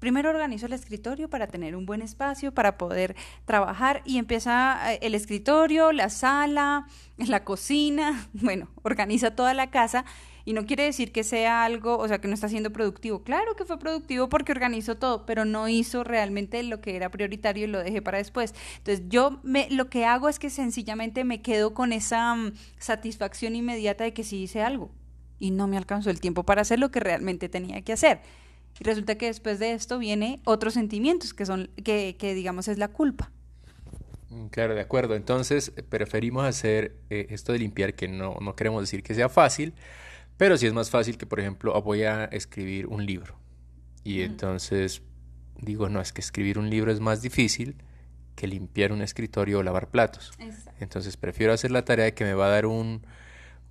Primero 0.02 0.30
organizo 0.30 0.66
el 0.66 0.72
escritorio 0.72 1.30
para 1.30 1.46
tener 1.46 1.76
un 1.76 1.86
buen 1.86 2.02
espacio, 2.02 2.52
para 2.52 2.76
poder 2.76 3.14
trabajar 3.44 4.02
y 4.04 4.18
empieza 4.18 4.94
eh, 4.94 4.98
el 5.00 5.14
escritorio, 5.14 5.92
la 5.92 6.10
sala, 6.10 6.88
la 7.18 7.44
cocina, 7.44 8.28
bueno, 8.32 8.66
organiza 8.82 9.36
toda 9.36 9.54
la 9.54 9.70
casa 9.70 10.04
y 10.44 10.54
no 10.54 10.66
quiere 10.66 10.82
decir 10.82 11.12
que 11.12 11.22
sea 11.22 11.64
algo, 11.64 11.98
o 11.98 12.08
sea, 12.08 12.20
que 12.20 12.26
no 12.26 12.34
está 12.34 12.48
siendo 12.48 12.72
productivo. 12.72 13.22
Claro 13.22 13.54
que 13.54 13.64
fue 13.64 13.78
productivo 13.78 14.28
porque 14.28 14.50
organizó 14.50 14.96
todo, 14.96 15.24
pero 15.24 15.44
no 15.44 15.68
hizo 15.68 16.02
realmente 16.02 16.60
lo 16.64 16.80
que 16.80 16.96
era 16.96 17.08
prioritario 17.08 17.66
y 17.66 17.68
lo 17.68 17.78
dejé 17.78 18.02
para 18.02 18.18
después. 18.18 18.56
Entonces, 18.78 19.04
yo 19.08 19.38
me, 19.44 19.68
lo 19.70 19.88
que 19.88 20.04
hago 20.04 20.28
es 20.28 20.40
que 20.40 20.50
sencillamente 20.50 21.22
me 21.22 21.42
quedo 21.42 21.74
con 21.74 21.92
esa 21.92 22.34
mm, 22.34 22.54
satisfacción 22.76 23.54
inmediata 23.54 24.02
de 24.02 24.12
que 24.12 24.24
sí 24.24 24.42
hice 24.42 24.62
algo 24.62 24.90
y 25.38 25.52
no 25.52 25.68
me 25.68 25.76
alcanzó 25.76 26.10
el 26.10 26.18
tiempo 26.18 26.42
para 26.42 26.62
hacer 26.62 26.80
lo 26.80 26.90
que 26.90 26.98
realmente 26.98 27.48
tenía 27.48 27.82
que 27.82 27.92
hacer. 27.92 28.20
Y 28.82 28.84
resulta 28.84 29.14
que 29.14 29.26
después 29.26 29.60
de 29.60 29.74
esto 29.74 30.00
viene 30.00 30.40
otros 30.44 30.74
sentimientos 30.74 31.32
que 31.34 31.46
son, 31.46 31.70
que, 31.84 32.16
que 32.18 32.34
digamos 32.34 32.66
es 32.66 32.78
la 32.78 32.88
culpa. 32.88 33.30
Mm, 34.28 34.46
claro, 34.46 34.74
de 34.74 34.80
acuerdo. 34.80 35.14
Entonces 35.14 35.70
preferimos 35.88 36.44
hacer 36.44 36.96
eh, 37.08 37.28
esto 37.30 37.52
de 37.52 37.60
limpiar, 37.60 37.94
que 37.94 38.08
no, 38.08 38.38
no 38.40 38.56
queremos 38.56 38.82
decir 38.82 39.04
que 39.04 39.14
sea 39.14 39.28
fácil, 39.28 39.72
pero 40.36 40.56
sí 40.56 40.66
es 40.66 40.72
más 40.72 40.90
fácil 40.90 41.16
que, 41.16 41.26
por 41.26 41.38
ejemplo, 41.38 41.80
voy 41.80 42.02
a 42.02 42.24
escribir 42.24 42.88
un 42.88 43.06
libro. 43.06 43.36
Y 44.02 44.22
entonces 44.22 45.02
digo, 45.60 45.88
no, 45.88 46.00
es 46.00 46.12
que 46.12 46.20
escribir 46.20 46.58
un 46.58 46.68
libro 46.68 46.90
es 46.90 46.98
más 46.98 47.22
difícil 47.22 47.76
que 48.34 48.48
limpiar 48.48 48.90
un 48.90 49.00
escritorio 49.00 49.60
o 49.60 49.62
lavar 49.62 49.90
platos. 49.90 50.32
Entonces 50.80 51.16
prefiero 51.16 51.52
hacer 51.52 51.70
la 51.70 51.84
tarea 51.84 52.16
que 52.16 52.24
me 52.24 52.34
va 52.34 52.46
a 52.46 52.50
dar 52.50 52.66
un, 52.66 53.06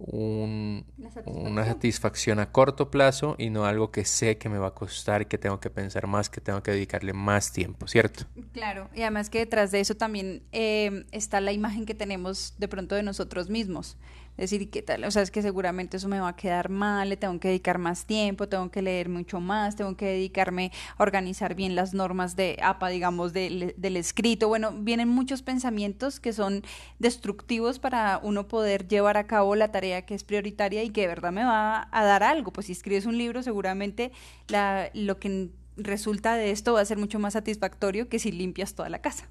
una, 0.07 1.65
satisfacción. 1.65 2.39
a 2.39 2.51
corto 2.51 2.89
plazo 2.89 3.35
y 3.37 3.49
no 3.49 3.65
algo 3.65 3.91
que 3.91 4.05
sé 4.05 4.37
que 4.37 4.49
me 4.49 4.57
va 4.57 4.67
a 4.67 4.73
costar, 4.73 5.27
que 5.27 5.37
tengo 5.37 5.59
que 5.59 5.69
pensar 5.69 6.07
más, 6.07 6.29
que 6.29 6.41
tengo 6.41 6.63
que 6.63 6.71
dedicarle 6.71 7.13
más 7.13 7.51
tiempo, 7.51 7.87
¿cierto? 7.87 8.25
Claro, 8.53 8.89
y 8.93 9.01
además 9.01 9.29
que 9.29 9.39
detrás 9.39 9.71
de 9.71 9.79
eso 9.79 9.95
también 9.95 10.43
eh, 10.51 11.05
está 11.11 11.41
la 11.41 11.51
imagen 11.51 11.85
que 11.85 11.93
tenemos 11.93 12.55
de 12.57 12.67
pronto 12.67 12.95
de 12.95 13.03
nosotros 13.03 13.49
mismos 13.49 13.97
decir, 14.41 14.69
¿qué 14.69 14.81
tal? 14.81 15.03
O 15.05 15.11
sea, 15.11 15.21
es 15.21 15.31
que 15.31 15.41
seguramente 15.41 15.97
eso 15.97 16.07
me 16.07 16.19
va 16.19 16.29
a 16.29 16.35
quedar 16.35 16.69
mal, 16.69 17.09
le 17.09 17.17
tengo 17.17 17.39
que 17.39 17.47
dedicar 17.47 17.77
más 17.77 18.05
tiempo, 18.05 18.47
tengo 18.47 18.69
que 18.71 18.81
leer 18.81 19.09
mucho 19.09 19.39
más, 19.39 19.75
tengo 19.75 19.95
que 19.95 20.05
dedicarme 20.05 20.71
a 20.97 21.03
organizar 21.03 21.55
bien 21.55 21.75
las 21.75 21.93
normas 21.93 22.35
de 22.35 22.57
APA, 22.61 22.89
digamos, 22.89 23.33
del, 23.33 23.73
del 23.77 23.97
escrito. 23.97 24.47
Bueno, 24.47 24.71
vienen 24.71 25.07
muchos 25.07 25.41
pensamientos 25.41 26.19
que 26.19 26.33
son 26.33 26.63
destructivos 26.99 27.79
para 27.79 28.19
uno 28.23 28.47
poder 28.47 28.87
llevar 28.87 29.17
a 29.17 29.27
cabo 29.27 29.55
la 29.55 29.71
tarea 29.71 30.05
que 30.05 30.15
es 30.15 30.23
prioritaria 30.23 30.83
y 30.83 30.89
que 30.89 31.01
de 31.01 31.07
verdad 31.07 31.31
me 31.31 31.43
va 31.43 31.87
a 31.91 32.03
dar 32.03 32.23
algo. 32.23 32.51
Pues 32.51 32.67
si 32.67 32.71
escribes 32.71 33.05
un 33.05 33.17
libro, 33.17 33.43
seguramente 33.43 34.11
la, 34.47 34.89
lo 34.93 35.19
que 35.19 35.49
resulta 35.77 36.35
de 36.35 36.51
esto 36.51 36.73
va 36.73 36.81
a 36.81 36.85
ser 36.85 36.97
mucho 36.97 37.19
más 37.19 37.33
satisfactorio 37.33 38.09
que 38.09 38.19
si 38.19 38.31
limpias 38.31 38.73
toda 38.73 38.89
la 38.89 39.01
casa. 39.01 39.29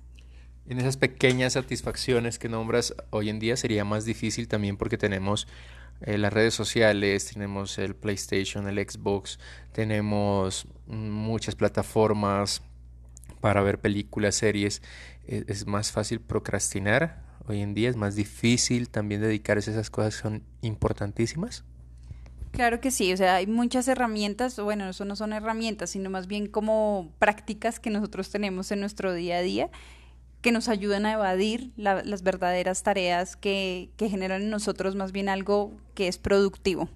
En 0.71 0.79
esas 0.79 0.97
pequeñas 0.97 1.55
satisfacciones 1.55 2.39
que 2.39 2.49
nombras 2.49 2.95
hoy 3.11 3.29
en 3.29 3.41
día 3.41 3.57
sería 3.57 3.85
más 3.85 4.05
difícil 4.05 4.47
también 4.47 4.77
porque 4.77 4.97
tenemos 4.97 5.49
eh, 6.01 6.17
las 6.17 6.33
redes 6.33 6.55
sociales, 6.55 7.29
tenemos 7.33 7.77
el 7.79 7.97
PlayStation, 7.97 8.69
el 8.69 8.79
Xbox, 8.79 9.41
tenemos 9.73 10.69
muchas 10.87 11.57
plataformas 11.57 12.63
para 13.41 13.63
ver 13.63 13.81
películas, 13.81 14.37
series. 14.37 14.81
Es, 15.27 15.43
es, 15.49 15.67
más 15.67 15.91
fácil 15.91 16.21
procrastinar 16.21 17.21
hoy 17.49 17.63
en 17.63 17.75
día, 17.75 17.91
es 17.91 17.97
más 17.97 18.15
difícil 18.15 18.91
también 18.91 19.23
dedicarse 19.23 19.71
a 19.71 19.73
esas 19.73 19.91
cosas 19.91 20.15
que 20.15 20.23
son 20.23 20.45
importantísimas. 20.63 21.65
Claro 22.53 22.81
que 22.81 22.93
sí, 22.93 23.13
o 23.13 23.17
sea, 23.17 23.35
hay 23.35 23.49
muchas 23.49 23.89
herramientas, 23.89 24.57
bueno, 24.61 24.89
eso 24.89 25.05
no 25.05 25.17
son 25.17 25.33
herramientas, 25.33 25.91
sino 25.91 26.11
más 26.11 26.29
bien 26.29 26.47
como 26.47 27.13
prácticas 27.19 27.81
que 27.81 27.91
nosotros 27.91 28.31
tenemos 28.31 28.71
en 28.71 28.79
nuestro 28.79 29.13
día 29.13 29.39
a 29.39 29.43
día 29.43 29.69
que 30.43 30.53
nos 30.53 30.69
ayuden 30.69 31.07
a 31.07 31.13
evadir 31.13 31.73
las 31.77 32.23
verdaderas 32.23 32.83
tareas 32.83 33.37
que, 33.37 33.91
que 33.97 34.09
generan 34.09 34.43
en 34.43 34.51
nosotros 34.51 34.97
más 34.97 35.13
bien 35.13 35.29
algo 35.29 35.73
que 35.95 36.09
es 36.09 36.19
productivo. 36.19 36.89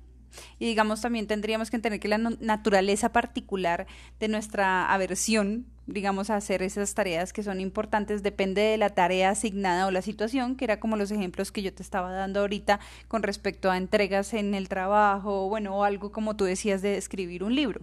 Y 0.58 0.66
digamos, 0.66 1.00
también 1.00 1.26
tendríamos 1.26 1.70
que 1.70 1.76
entender 1.76 2.00
que 2.00 2.08
la 2.08 2.18
naturaleza 2.18 3.12
particular 3.12 3.86
de 4.20 4.28
nuestra 4.28 4.92
aversión, 4.92 5.66
digamos, 5.86 6.30
a 6.30 6.36
hacer 6.36 6.62
esas 6.62 6.94
tareas 6.94 7.32
que 7.32 7.42
son 7.42 7.60
importantes 7.60 8.22
depende 8.22 8.62
de 8.62 8.78
la 8.78 8.90
tarea 8.90 9.30
asignada 9.30 9.86
o 9.86 9.90
la 9.90 10.02
situación, 10.02 10.56
que 10.56 10.64
era 10.64 10.80
como 10.80 10.96
los 10.96 11.10
ejemplos 11.10 11.52
que 11.52 11.62
yo 11.62 11.72
te 11.72 11.82
estaba 11.82 12.12
dando 12.12 12.40
ahorita 12.40 12.80
con 13.08 13.22
respecto 13.22 13.70
a 13.70 13.76
entregas 13.76 14.34
en 14.34 14.54
el 14.54 14.68
trabajo, 14.68 15.48
bueno, 15.48 15.76
o 15.76 15.84
algo 15.84 16.12
como 16.12 16.36
tú 16.36 16.44
decías 16.44 16.82
de 16.82 16.96
escribir 16.96 17.44
un 17.44 17.54
libro. 17.54 17.82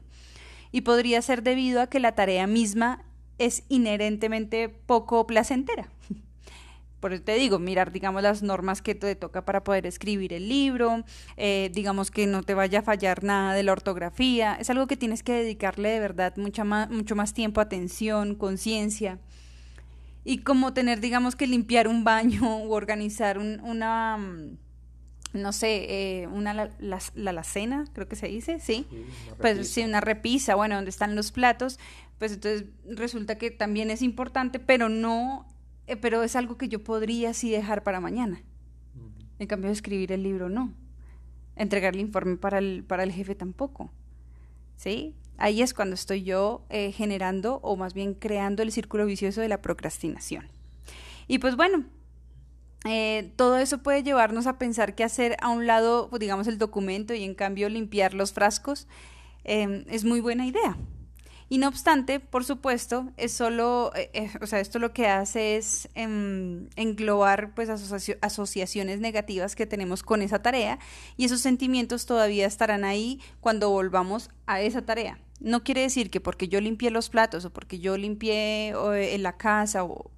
Y 0.72 0.82
podría 0.82 1.22
ser 1.22 1.44
debido 1.44 1.82
a 1.82 1.88
que 1.88 2.00
la 2.00 2.14
tarea 2.14 2.48
misma 2.48 3.04
es 3.46 3.64
inherentemente 3.70 4.70
poco 4.70 5.28
placentera. 5.28 5.90
por 7.02 7.14
eso 7.14 7.24
te 7.24 7.36
digo, 7.36 7.60
mirar, 7.60 7.92
digamos, 7.92 8.22
las 8.22 8.44
normas 8.44 8.82
que 8.82 8.96
te 8.96 9.16
toca 9.16 9.44
para 9.44 9.64
poder 9.64 9.88
escribir 9.88 10.32
el 10.34 10.48
libro, 10.48 11.04
eh, 11.36 11.72
digamos 11.74 12.12
que 12.12 12.28
no 12.28 12.44
te 12.44 12.54
vaya 12.54 12.80
a 12.80 12.82
fallar 12.84 13.24
nada 13.24 13.54
de 13.54 13.64
la 13.64 13.72
ortografía. 13.72 14.56
Es 14.60 14.70
algo 14.70 14.88
que 14.88 14.96
tienes 14.96 15.24
que 15.24 15.34
dedicarle 15.34 15.90
de 15.90 16.00
verdad 16.00 16.38
mucha 16.38 16.64
más, 16.64 16.90
mucho 16.90 17.16
más 17.16 17.34
tiempo, 17.34 17.60
atención, 17.60 18.36
conciencia. 18.36 19.20
Y 20.24 20.40
como 20.40 20.74
tener, 20.74 21.02
digamos, 21.02 21.36
que 21.36 21.48
limpiar 21.48 21.88
un 21.88 22.04
baño 22.04 22.58
o 22.68 22.70
organizar 22.70 23.40
una, 23.40 24.18
mm, 24.18 24.58
no 25.34 25.54
sé, 25.54 25.86
eh, 25.90 26.28
una 26.28 26.54
la, 26.54 26.70
la, 26.80 27.00
la, 27.16 27.32
alacena, 27.32 27.86
creo 27.94 28.08
que 28.08 28.16
se 28.16 28.28
dice, 28.28 28.60
¿sí? 28.60 28.86
pues 29.40 29.70
sí, 29.70 29.84
una 29.84 30.02
repisa, 30.02 30.54
bueno, 30.54 30.76
donde 30.76 30.92
están 30.92 31.16
los 31.16 31.32
platos, 31.32 31.80
pues 32.22 32.34
entonces 32.34 32.66
resulta 32.86 33.40
que 33.40 33.50
también 33.50 33.90
es 33.90 34.04
importante, 34.04 34.60
pero 34.60 34.90
no 34.90 35.48
eh, 35.88 35.96
pero 35.96 36.22
es 36.22 36.36
algo 36.36 36.56
que 36.56 36.70
yo 36.70 36.84
podría 36.84 37.34
sí 37.34 37.50
dejar 37.50 37.82
para 37.82 38.00
mañana. 38.00 38.44
En 39.40 39.48
cambio, 39.48 39.72
escribir 39.72 40.12
el 40.12 40.22
libro 40.22 40.48
no. 40.48 40.72
Entregar 41.56 41.96
el 41.96 42.00
informe 42.00 42.38
para 42.38 42.60
el, 42.60 42.84
para 42.84 43.02
el 43.02 43.12
jefe 43.12 43.34
tampoco. 43.34 43.92
¿Sí? 44.76 45.16
Ahí 45.40 45.64
es 45.64 45.74
cuando 45.74 45.96
estoy 45.96 46.22
yo 46.22 46.64
eh, 46.70 46.92
generando 46.92 47.56
o 47.64 47.76
más 47.76 47.96
bien 47.96 48.14
creando 48.14 48.62
el 48.62 48.72
círculo 48.72 49.08
vicioso 49.08 49.42
de 49.42 49.48
la 49.48 49.64
procrastinación. 49.64 50.46
Y 51.28 51.40
pues 51.40 51.56
bueno, 51.56 51.86
eh, 52.86 53.34
todo 53.36 53.58
eso 53.58 53.80
puede 53.80 54.04
llevarnos 54.04 54.46
a 54.46 54.60
pensar 54.60 54.94
que 54.94 55.04
hacer 55.04 55.38
a 55.42 55.50
un 55.50 55.66
lado, 55.66 56.08
pues, 56.12 56.20
digamos, 56.20 56.46
el 56.46 56.60
documento 56.60 57.16
y 57.16 57.24
en 57.24 57.34
cambio 57.34 57.68
limpiar 57.68 58.14
los 58.14 58.32
frascos 58.32 58.88
es 59.44 60.06
muy 60.06 60.20
buena 60.20 60.46
idea. 60.46 60.78
Y 61.52 61.58
no 61.58 61.68
obstante, 61.68 62.22
por 62.22 62.46
supuesto, 62.46 63.12
es 63.18 63.34
solo, 63.34 63.92
eh, 63.94 64.10
eh, 64.14 64.32
o 64.40 64.48
sea, 64.48 64.62
esto 64.62 64.80
lo 64.80 64.94
que 64.94 65.10
hace 65.10 65.58
es 65.58 65.90
em, 65.96 66.70
englobar 66.78 67.54
pues 67.54 67.68
asociaciones 67.68 69.02
negativas 69.02 69.58
que 69.58 69.66
tenemos 69.66 70.02
con 70.02 70.22
esa 70.22 70.42
tarea 70.42 70.80
y 71.18 71.26
esos 71.26 71.42
sentimientos 71.42 72.06
todavía 72.06 72.48
estarán 72.48 72.86
ahí 72.86 73.20
cuando 73.42 73.70
volvamos 73.70 74.30
a 74.46 74.62
esa 74.62 74.84
tarea. 74.84 75.20
No 75.42 75.62
quiere 75.66 75.82
decir 75.82 76.10
que 76.10 76.22
porque 76.22 76.48
yo 76.48 76.62
limpié 76.62 76.90
los 76.90 77.10
platos 77.10 77.44
o 77.44 77.50
porque 77.50 77.80
yo 77.80 77.98
limpié 77.98 78.70
eh, 78.70 79.14
en 79.16 79.22
la 79.22 79.36
casa 79.36 79.84
o, 79.84 80.10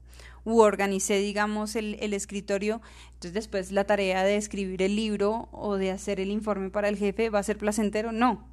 u 0.44 0.60
organicé, 0.60 1.18
digamos, 1.18 1.76
el, 1.76 1.98
el, 2.00 2.14
escritorio, 2.14 2.80
entonces 3.06 3.34
después 3.34 3.72
la 3.72 3.86
tarea 3.86 4.24
de 4.24 4.36
escribir 4.36 4.84
el 4.84 4.96
libro 4.96 5.50
o 5.52 5.78
de 5.78 5.90
hacer 5.90 6.20
el 6.20 6.30
informe 6.30 6.70
para 6.70 6.90
el 6.90 6.98
jefe 6.98 7.32
va 7.32 7.40
a 7.40 7.44
ser 7.44 7.58
placentero. 7.58 8.12
No, 8.12 8.53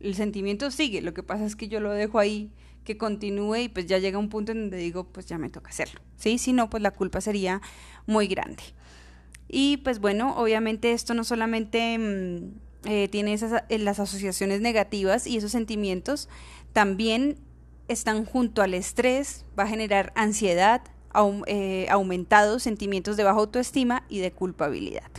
el 0.00 0.14
sentimiento 0.14 0.70
sigue, 0.70 1.02
lo 1.02 1.14
que 1.14 1.22
pasa 1.22 1.44
es 1.44 1.56
que 1.56 1.68
yo 1.68 1.80
lo 1.80 1.92
dejo 1.92 2.18
ahí 2.18 2.50
que 2.84 2.96
continúe 2.96 3.56
y 3.56 3.68
pues 3.68 3.86
ya 3.86 3.98
llega 3.98 4.18
un 4.18 4.28
punto 4.28 4.52
en 4.52 4.62
donde 4.62 4.78
digo, 4.78 5.04
pues 5.04 5.26
ya 5.26 5.38
me 5.38 5.50
toca 5.50 5.70
hacerlo, 5.70 6.00
¿sí? 6.16 6.38
Si 6.38 6.52
no, 6.52 6.70
pues 6.70 6.82
la 6.82 6.90
culpa 6.90 7.20
sería 7.20 7.60
muy 8.06 8.26
grande. 8.26 8.62
Y 9.48 9.78
pues 9.78 10.00
bueno, 10.00 10.36
obviamente 10.36 10.92
esto 10.92 11.12
no 11.12 11.24
solamente 11.24 11.98
mm, 11.98 12.88
eh, 12.88 13.08
tiene 13.08 13.34
esas, 13.34 13.64
eh, 13.68 13.78
las 13.78 14.00
asociaciones 14.00 14.60
negativas 14.60 15.26
y 15.26 15.36
esos 15.36 15.52
sentimientos, 15.52 16.28
también 16.72 17.36
están 17.88 18.24
junto 18.24 18.62
al 18.62 18.74
estrés, 18.74 19.44
va 19.58 19.64
a 19.64 19.68
generar 19.68 20.12
ansiedad, 20.14 20.82
eh, 21.46 21.86
aumentados 21.90 22.62
sentimientos 22.62 23.16
de 23.16 23.24
baja 23.24 23.40
autoestima 23.40 24.04
y 24.08 24.20
de 24.20 24.30
culpabilidad. 24.30 25.10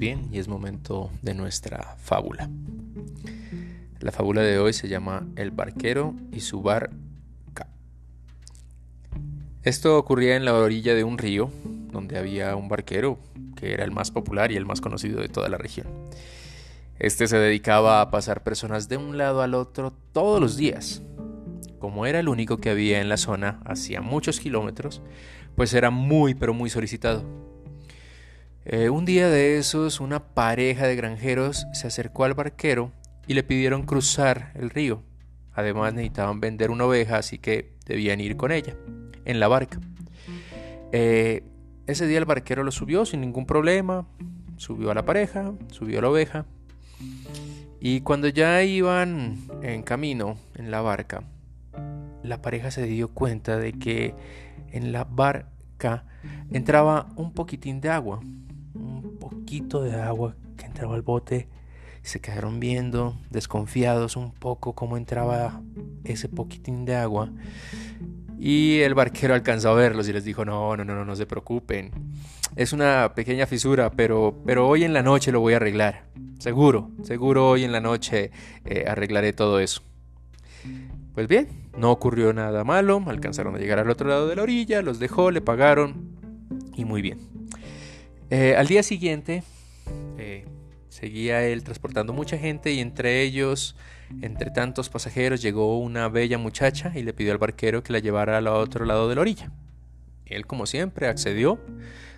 Bien 0.00 0.28
y 0.32 0.38
es 0.38 0.48
momento 0.48 1.10
de 1.20 1.34
nuestra 1.34 1.94
fábula. 2.02 2.48
La 4.00 4.10
fábula 4.10 4.40
de 4.40 4.58
hoy 4.58 4.72
se 4.72 4.88
llama 4.88 5.28
El 5.36 5.50
barquero 5.50 6.14
y 6.32 6.40
su 6.40 6.62
barca. 6.62 7.68
Esto 9.62 9.98
ocurría 9.98 10.36
en 10.36 10.46
la 10.46 10.54
orilla 10.54 10.94
de 10.94 11.04
un 11.04 11.18
río 11.18 11.50
donde 11.92 12.18
había 12.18 12.56
un 12.56 12.68
barquero 12.68 13.18
que 13.54 13.74
era 13.74 13.84
el 13.84 13.90
más 13.90 14.10
popular 14.10 14.50
y 14.50 14.56
el 14.56 14.64
más 14.64 14.80
conocido 14.80 15.20
de 15.20 15.28
toda 15.28 15.50
la 15.50 15.58
región. 15.58 15.86
Este 16.98 17.28
se 17.28 17.36
dedicaba 17.36 18.00
a 18.00 18.10
pasar 18.10 18.42
personas 18.42 18.88
de 18.88 18.96
un 18.96 19.18
lado 19.18 19.42
al 19.42 19.54
otro 19.54 19.92
todos 20.12 20.40
los 20.40 20.56
días. 20.56 21.02
Como 21.78 22.06
era 22.06 22.20
el 22.20 22.28
único 22.30 22.56
que 22.56 22.70
había 22.70 23.02
en 23.02 23.10
la 23.10 23.18
zona 23.18 23.60
hacía 23.66 24.00
muchos 24.00 24.40
kilómetros, 24.40 25.02
pues 25.56 25.74
era 25.74 25.90
muy 25.90 26.34
pero 26.34 26.54
muy 26.54 26.70
solicitado 26.70 27.49
eh, 28.66 28.90
un 28.90 29.06
día 29.06 29.28
de 29.30 29.56
esos, 29.56 30.00
una 30.00 30.34
pareja 30.34 30.86
de 30.86 30.94
granjeros 30.94 31.66
se 31.72 31.86
acercó 31.86 32.24
al 32.24 32.34
barquero 32.34 32.92
y 33.26 33.34
le 33.34 33.42
pidieron 33.42 33.84
cruzar 33.84 34.52
el 34.54 34.68
río. 34.68 35.02
Además 35.52 35.94
necesitaban 35.94 36.40
vender 36.40 36.70
una 36.70 36.84
oveja, 36.84 37.16
así 37.16 37.38
que 37.38 37.76
debían 37.86 38.20
ir 38.20 38.36
con 38.36 38.52
ella, 38.52 38.76
en 39.24 39.40
la 39.40 39.48
barca. 39.48 39.80
Eh, 40.92 41.42
ese 41.86 42.06
día 42.06 42.18
el 42.18 42.24
barquero 42.26 42.62
lo 42.62 42.70
subió 42.70 43.06
sin 43.06 43.22
ningún 43.22 43.46
problema, 43.46 44.06
subió 44.56 44.90
a 44.90 44.94
la 44.94 45.04
pareja, 45.04 45.52
subió 45.70 46.00
a 46.00 46.02
la 46.02 46.10
oveja. 46.10 46.46
Y 47.80 48.02
cuando 48.02 48.28
ya 48.28 48.62
iban 48.62 49.38
en 49.62 49.82
camino 49.82 50.36
en 50.54 50.70
la 50.70 50.82
barca, 50.82 51.24
la 52.22 52.42
pareja 52.42 52.70
se 52.70 52.84
dio 52.84 53.08
cuenta 53.08 53.56
de 53.56 53.72
que 53.72 54.14
en 54.70 54.92
la 54.92 55.04
barca 55.04 56.04
entraba 56.52 57.08
un 57.16 57.32
poquitín 57.32 57.80
de 57.80 57.88
agua 57.88 58.20
poquito 59.30 59.82
de 59.82 59.94
agua 59.94 60.34
que 60.56 60.66
entraba 60.66 60.94
al 60.94 61.02
bote. 61.02 61.48
Se 62.02 62.20
quedaron 62.20 62.60
viendo, 62.60 63.16
desconfiados 63.30 64.16
un 64.16 64.32
poco 64.32 64.74
cómo 64.74 64.96
entraba 64.96 65.60
ese 66.04 66.28
poquitín 66.28 66.84
de 66.84 66.96
agua. 66.96 67.30
Y 68.38 68.80
el 68.80 68.94
barquero 68.94 69.34
alcanzó 69.34 69.70
a 69.70 69.74
verlos 69.74 70.08
y 70.08 70.12
les 70.12 70.24
dijo, 70.24 70.44
no, 70.44 70.76
no, 70.76 70.84
no, 70.84 70.94
no, 70.94 71.04
no 71.04 71.14
se 71.14 71.26
preocupen. 71.26 71.90
Es 72.56 72.72
una 72.72 73.12
pequeña 73.14 73.46
fisura, 73.46 73.90
pero, 73.90 74.34
pero 74.46 74.66
hoy 74.66 74.84
en 74.84 74.94
la 74.94 75.02
noche 75.02 75.30
lo 75.30 75.40
voy 75.40 75.52
a 75.52 75.56
arreglar. 75.56 76.06
Seguro, 76.38 76.90
seguro 77.02 77.50
hoy 77.50 77.64
en 77.64 77.72
la 77.72 77.80
noche 77.80 78.30
eh, 78.64 78.84
arreglaré 78.88 79.34
todo 79.34 79.60
eso. 79.60 79.82
Pues 81.14 81.28
bien, 81.28 81.48
no 81.76 81.90
ocurrió 81.90 82.32
nada 82.32 82.64
malo, 82.64 83.02
alcanzaron 83.06 83.54
a 83.54 83.58
llegar 83.58 83.78
al 83.78 83.90
otro 83.90 84.08
lado 84.08 84.26
de 84.26 84.36
la 84.36 84.42
orilla, 84.42 84.80
los 84.80 84.98
dejó, 84.98 85.30
le 85.30 85.42
pagaron 85.42 86.16
y 86.74 86.86
muy 86.86 87.02
bien. 87.02 87.39
Eh, 88.30 88.54
al 88.56 88.68
día 88.68 88.84
siguiente 88.84 89.42
eh, 90.16 90.46
seguía 90.88 91.42
él 91.42 91.64
transportando 91.64 92.12
mucha 92.12 92.38
gente 92.38 92.72
y 92.72 92.78
entre 92.78 93.22
ellos, 93.22 93.74
entre 94.22 94.50
tantos 94.50 94.88
pasajeros, 94.88 95.42
llegó 95.42 95.80
una 95.80 96.08
bella 96.08 96.38
muchacha 96.38 96.92
y 96.94 97.02
le 97.02 97.12
pidió 97.12 97.32
al 97.32 97.38
barquero 97.38 97.82
que 97.82 97.92
la 97.92 97.98
llevara 97.98 98.38
al 98.38 98.46
otro 98.46 98.84
lado 98.84 99.08
de 99.08 99.16
la 99.16 99.20
orilla. 99.22 99.50
Él, 100.26 100.46
como 100.46 100.66
siempre, 100.66 101.08
accedió 101.08 101.58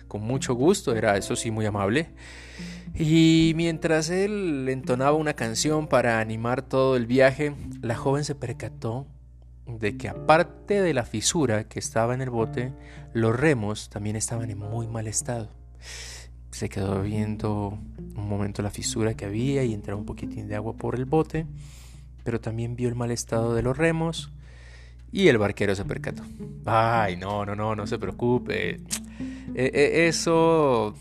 con 0.07 0.21
mucho 0.21 0.53
gusto, 0.53 0.95
era 0.95 1.17
eso 1.17 1.35
sí 1.35 1.49
muy 1.49 1.65
amable. 1.65 2.11
Y 2.93 3.53
mientras 3.55 4.11
él 4.11 4.67
entonaba 4.69 5.13
una 5.13 5.33
canción 5.33 5.87
para 5.87 6.19
animar 6.19 6.61
todo 6.61 6.95
el 6.95 7.07
viaje, 7.07 7.55
la 7.81 7.95
joven 7.95 8.23
se 8.23 8.35
percató 8.35 9.07
de 9.65 9.97
que 9.97 10.09
aparte 10.09 10.79
de 10.79 10.93
la 10.93 11.05
fisura 11.05 11.67
que 11.67 11.79
estaba 11.79 12.13
en 12.13 12.21
el 12.21 12.29
bote, 12.29 12.71
los 13.13 13.35
remos 13.35 13.89
también 13.89 14.15
estaban 14.15 14.51
en 14.51 14.59
muy 14.59 14.85
mal 14.87 15.07
estado. 15.07 15.62
Se 16.51 16.69
quedó 16.69 17.01
viendo 17.01 17.77
un 18.15 18.29
momento 18.29 18.61
la 18.61 18.69
fisura 18.69 19.15
que 19.15 19.25
había 19.25 19.63
y 19.63 19.73
entró 19.73 19.97
un 19.97 20.05
poquitín 20.05 20.47
de 20.47 20.55
agua 20.55 20.73
por 20.73 20.95
el 20.95 21.05
bote, 21.05 21.45
pero 22.23 22.39
también 22.39 22.75
vio 22.75 22.89
el 22.89 22.95
mal 22.95 23.11
estado 23.11 23.55
de 23.55 23.63
los 23.63 23.77
remos 23.77 24.31
y 25.11 25.27
el 25.27 25.37
barquero 25.37 25.75
se 25.75 25.85
percató. 25.85 26.23
Ay, 26.65 27.17
no, 27.17 27.45
no, 27.45 27.55
no, 27.55 27.75
no 27.75 27.87
se 27.87 27.97
preocupe. 27.97 28.79
E, 29.55 29.71
e, 29.73 30.07
eso 30.07 30.95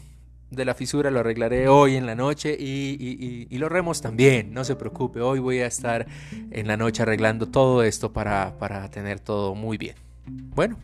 de 0.52 0.64
la 0.66 0.74
fisura 0.74 1.10
lo 1.10 1.20
arreglaré 1.20 1.66
hoy 1.66 1.96
en 1.96 2.04
la 2.04 2.14
noche 2.14 2.54
y, 2.58 3.46
y, 3.50 3.58
los 3.58 3.72
remos 3.72 4.02
también, 4.02 4.52
no 4.52 4.64
se 4.64 4.76
preocupe, 4.76 5.20
hoy 5.22 5.38
voy 5.38 5.60
a 5.60 5.66
estar 5.66 6.06
en 6.50 6.66
la 6.66 6.76
noche 6.76 7.02
arreglando 7.02 7.48
todo 7.48 7.82
esto 7.82 8.12
para, 8.12 8.58
para 8.58 8.90
tener 8.90 9.18
todo 9.18 9.54
muy 9.54 9.78
bien. 9.78 9.96
Bueno, 10.26 10.76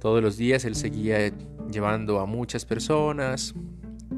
todos 0.00 0.22
los 0.22 0.36
días 0.36 0.64
él 0.64 0.74
seguía 0.74 1.30
llevando 1.70 2.20
a 2.20 2.26
muchas 2.26 2.64
personas, 2.64 3.54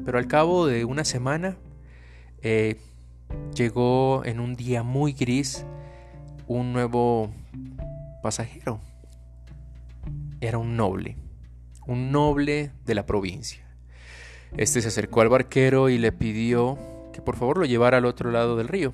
pero 0.05 0.17
al 0.17 0.27
cabo 0.27 0.65
de 0.65 0.85
una 0.85 1.03
semana 1.03 1.57
eh, 2.41 2.77
llegó 3.53 4.23
en 4.25 4.39
un 4.39 4.55
día 4.55 4.81
muy 4.81 5.11
gris 5.11 5.65
un 6.47 6.73
nuevo 6.73 7.31
pasajero. 8.21 8.79
Era 10.39 10.57
un 10.57 10.75
noble, 10.75 11.17
un 11.85 12.11
noble 12.11 12.71
de 12.85 12.95
la 12.95 13.05
provincia. 13.05 13.63
Este 14.55 14.81
se 14.81 14.87
acercó 14.87 15.21
al 15.21 15.29
barquero 15.29 15.89
y 15.89 15.97
le 15.97 16.11
pidió 16.11 16.77
que 17.11 17.21
por 17.21 17.35
favor 17.35 17.57
lo 17.57 17.65
llevara 17.65 17.97
al 17.97 18.05
otro 18.05 18.31
lado 18.31 18.55
del 18.55 18.67
río. 18.67 18.93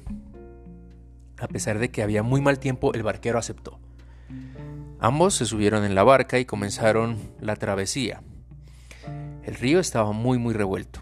A 1.38 1.48
pesar 1.48 1.80
de 1.80 1.90
que 1.90 2.02
había 2.02 2.24
muy 2.24 2.42
mal 2.42 2.60
tiempo, 2.60 2.94
el 2.94 3.04
barquero 3.04 3.38
aceptó. 3.38 3.80
Ambos 5.02 5.36
se 5.36 5.46
subieron 5.46 5.86
en 5.86 5.96
la 5.96 6.04
barca 6.04 6.40
y 6.40 6.46
comenzaron 6.46 7.18
la 7.40 7.56
travesía. 7.56 8.22
El 9.44 9.56
río 9.56 9.80
estaba 9.80 10.12
muy 10.12 10.38
muy 10.38 10.54
revuelto. 10.54 11.00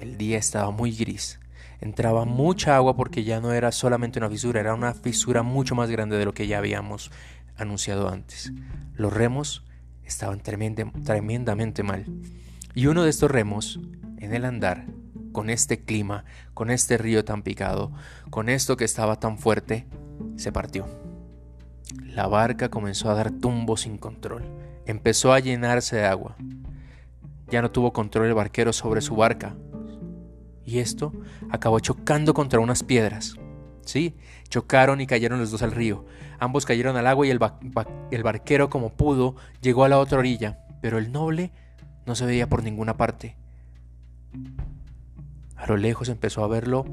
El 0.00 0.16
día 0.16 0.38
estaba 0.38 0.70
muy 0.70 0.92
gris. 0.92 1.40
entraba 1.80 2.24
mucha 2.24 2.76
agua 2.76 2.96
porque 2.96 3.24
ya 3.24 3.40
no 3.40 3.52
era 3.52 3.70
solamente 3.70 4.18
una 4.18 4.30
fisura, 4.30 4.60
era 4.60 4.72
una 4.72 4.94
fisura 4.94 5.42
mucho 5.42 5.74
más 5.74 5.90
grande 5.90 6.16
de 6.16 6.24
lo 6.24 6.32
que 6.32 6.46
ya 6.46 6.56
habíamos 6.56 7.10
anunciado 7.56 8.08
antes. 8.08 8.50
Los 8.94 9.12
remos 9.12 9.62
estaban 10.04 10.40
tremendamente 10.40 11.82
mal. 11.82 12.06
Y 12.74 12.86
uno 12.86 13.04
de 13.04 13.10
estos 13.10 13.30
remos, 13.30 13.78
en 14.18 14.32
el 14.32 14.46
andar, 14.46 14.86
con 15.32 15.50
este 15.50 15.84
clima, 15.84 16.24
con 16.54 16.70
este 16.70 16.96
río 16.96 17.26
tan 17.26 17.42
picado, 17.42 17.92
con 18.30 18.48
esto 18.48 18.78
que 18.78 18.84
estaba 18.84 19.20
tan 19.20 19.36
fuerte, 19.36 19.86
se 20.36 20.50
partió. 20.50 21.03
La 22.02 22.26
barca 22.26 22.68
comenzó 22.68 23.10
a 23.10 23.14
dar 23.14 23.30
tumbos 23.30 23.82
sin 23.82 23.98
control. 23.98 24.44
Empezó 24.86 25.32
a 25.32 25.40
llenarse 25.40 25.96
de 25.96 26.04
agua. 26.04 26.36
Ya 27.50 27.62
no 27.62 27.70
tuvo 27.70 27.92
control 27.92 28.26
el 28.26 28.34
barquero 28.34 28.72
sobre 28.72 29.00
su 29.00 29.16
barca. 29.16 29.54
Y 30.64 30.78
esto 30.78 31.12
acabó 31.50 31.80
chocando 31.80 32.34
contra 32.34 32.60
unas 32.60 32.82
piedras. 32.82 33.36
Sí, 33.84 34.14
chocaron 34.48 35.00
y 35.00 35.06
cayeron 35.06 35.38
los 35.38 35.50
dos 35.50 35.62
al 35.62 35.72
río. 35.72 36.06
Ambos 36.38 36.64
cayeron 36.66 36.96
al 36.96 37.06
agua 37.06 37.26
y 37.26 37.30
el, 37.30 37.38
barquero, 38.22 38.70
como 38.70 38.90
pudo, 38.90 39.36
llegó 39.60 39.84
a 39.84 39.88
la 39.88 39.98
otra 39.98 40.18
orilla, 40.18 40.58
pero 40.80 40.98
el 40.98 41.12
noble 41.12 41.52
no 42.06 42.14
se 42.14 42.26
veía 42.26 42.48
por 42.48 42.62
ninguna 42.62 42.96
parte. 42.96 43.36
A 45.56 45.66
lo 45.66 45.76
lejos 45.76 46.08
empezó 46.08 46.44
a 46.44 46.48
verlo 46.48 46.84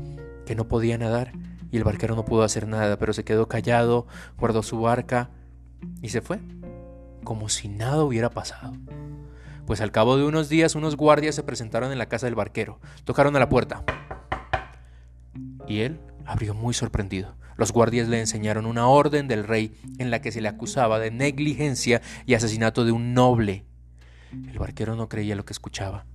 que 0.45 0.55
no 0.55 0.67
podía 0.67 0.97
nadar 0.97 1.31
y 1.71 1.77
el 1.77 1.83
barquero 1.83 2.15
no 2.15 2.25
pudo 2.25 2.43
hacer 2.43 2.67
nada, 2.67 2.97
pero 2.97 3.13
se 3.13 3.23
quedó 3.23 3.47
callado, 3.47 4.07
guardó 4.37 4.61
su 4.61 4.79
barca 4.81 5.29
y 6.01 6.09
se 6.09 6.21
fue, 6.21 6.39
como 7.23 7.49
si 7.49 7.67
nada 7.69 8.03
hubiera 8.03 8.29
pasado. 8.29 8.73
Pues 9.65 9.79
al 9.81 9.91
cabo 9.91 10.17
de 10.17 10.25
unos 10.25 10.49
días 10.49 10.75
unos 10.75 10.97
guardias 10.97 11.35
se 11.35 11.43
presentaron 11.43 11.91
en 11.91 11.97
la 11.97 12.07
casa 12.07 12.25
del 12.25 12.35
barquero, 12.35 12.79
tocaron 13.05 13.35
a 13.35 13.39
la 13.39 13.49
puerta 13.49 13.83
y 15.67 15.79
él 15.79 15.99
abrió 16.25 16.53
muy 16.53 16.73
sorprendido. 16.73 17.35
Los 17.55 17.71
guardias 17.71 18.07
le 18.07 18.19
enseñaron 18.19 18.65
una 18.65 18.87
orden 18.87 19.27
del 19.27 19.43
rey 19.43 19.77
en 19.99 20.09
la 20.09 20.21
que 20.21 20.31
se 20.31 20.41
le 20.41 20.47
acusaba 20.47 20.99
de 20.99 21.11
negligencia 21.11 22.01
y 22.25 22.33
asesinato 22.33 22.85
de 22.85 22.91
un 22.91 23.13
noble. 23.13 23.65
El 24.31 24.57
barquero 24.59 24.95
no 24.95 25.09
creía 25.09 25.35
lo 25.35 25.45
que 25.45 25.53
escuchaba 25.53 26.05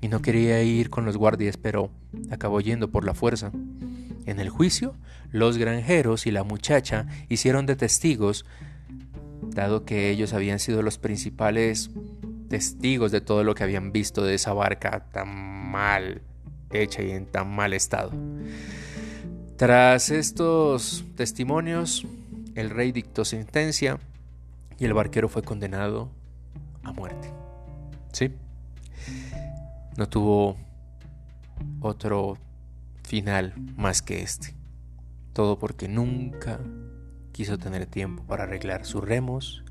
y 0.00 0.08
no 0.08 0.22
quería 0.22 0.62
ir 0.62 0.90
con 0.90 1.04
los 1.04 1.16
guardias, 1.16 1.56
pero 1.56 1.90
acabó 2.30 2.60
yendo 2.60 2.90
por 2.90 3.04
la 3.04 3.14
fuerza. 3.14 3.52
En 4.26 4.40
el 4.40 4.50
juicio, 4.50 4.94
los 5.30 5.56
granjeros 5.56 6.26
y 6.26 6.30
la 6.30 6.42
muchacha 6.42 7.06
hicieron 7.28 7.64
de 7.64 7.76
testigos, 7.76 8.44
dado 9.42 9.84
que 9.84 10.10
ellos 10.10 10.32
habían 10.32 10.58
sido 10.58 10.82
los 10.82 10.98
principales 10.98 11.90
testigos 12.48 13.12
de 13.12 13.20
todo 13.20 13.44
lo 13.44 13.54
que 13.54 13.64
habían 13.64 13.92
visto 13.92 14.24
de 14.24 14.34
esa 14.34 14.52
barca 14.52 15.06
tan 15.12 15.28
mal 15.70 16.22
hecha 16.72 17.02
y 17.02 17.10
en 17.10 17.26
tan 17.26 17.54
mal 17.54 17.72
estado. 17.72 18.12
Tras 19.56 20.10
estos 20.10 21.04
testimonios, 21.16 22.06
el 22.54 22.70
rey 22.70 22.92
dictó 22.92 23.24
sentencia 23.24 23.98
y 24.78 24.84
el 24.84 24.92
barquero 24.92 25.28
fue 25.28 25.42
condenado 25.42 26.10
a 26.82 26.92
muerte. 26.92 27.30
¿Sí? 28.12 28.32
No 29.96 30.08
tuvo 30.08 30.56
otro 31.80 32.36
final 33.06 33.54
más 33.76 34.02
que 34.02 34.22
este. 34.22 34.54
Todo 35.32 35.58
porque 35.58 35.88
nunca 35.88 36.60
quiso 37.32 37.56
tener 37.56 37.86
tiempo 37.86 38.22
para 38.24 38.44
arreglar 38.44 38.84
sus 38.84 39.02
remos, 39.02 39.64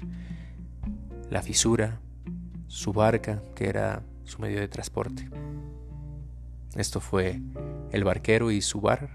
la 1.29 1.41
fisura, 1.41 1.99
su 2.67 2.93
barca, 2.93 3.43
que 3.55 3.67
era 3.67 4.03
su 4.23 4.39
medio 4.39 4.59
de 4.59 4.67
transporte. 4.67 5.29
Esto 6.75 6.99
fue 6.99 7.41
el 7.91 8.03
barquero 8.03 8.51
y 8.51 8.61
su 8.61 8.81
bar 8.81 9.09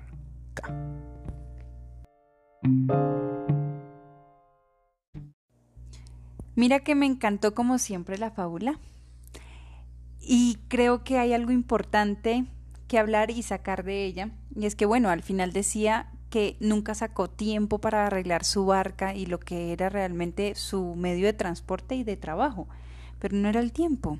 Mira 6.54 6.80
que 6.80 6.94
me 6.94 7.06
encantó 7.06 7.54
como 7.54 7.78
siempre 7.78 8.18
la 8.18 8.30
fábula 8.30 8.78
y 10.20 10.58
creo 10.68 11.04
que 11.04 11.18
hay 11.18 11.32
algo 11.32 11.52
importante 11.52 12.44
que 12.90 12.98
hablar 12.98 13.30
y 13.30 13.44
sacar 13.44 13.84
de 13.84 14.04
ella 14.04 14.30
y 14.52 14.66
es 14.66 14.74
que 14.74 14.84
bueno, 14.84 15.10
al 15.10 15.22
final 15.22 15.52
decía 15.52 16.10
que 16.28 16.56
nunca 16.58 16.96
sacó 16.96 17.30
tiempo 17.30 17.78
para 17.78 18.06
arreglar 18.06 18.44
su 18.44 18.66
barca 18.66 19.14
y 19.14 19.26
lo 19.26 19.38
que 19.38 19.72
era 19.72 19.90
realmente 19.90 20.56
su 20.56 20.96
medio 20.96 21.26
de 21.26 21.32
transporte 21.32 21.94
y 21.94 22.02
de 22.02 22.16
trabajo, 22.16 22.66
pero 23.20 23.36
no 23.36 23.48
era 23.48 23.60
el 23.60 23.70
tiempo, 23.70 24.18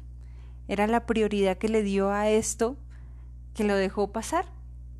era 0.68 0.86
la 0.86 1.04
prioridad 1.04 1.58
que 1.58 1.68
le 1.68 1.82
dio 1.82 2.12
a 2.12 2.30
esto 2.30 2.76
que 3.54 3.64
lo 3.64 3.74
dejó 3.74 4.12
pasar 4.12 4.46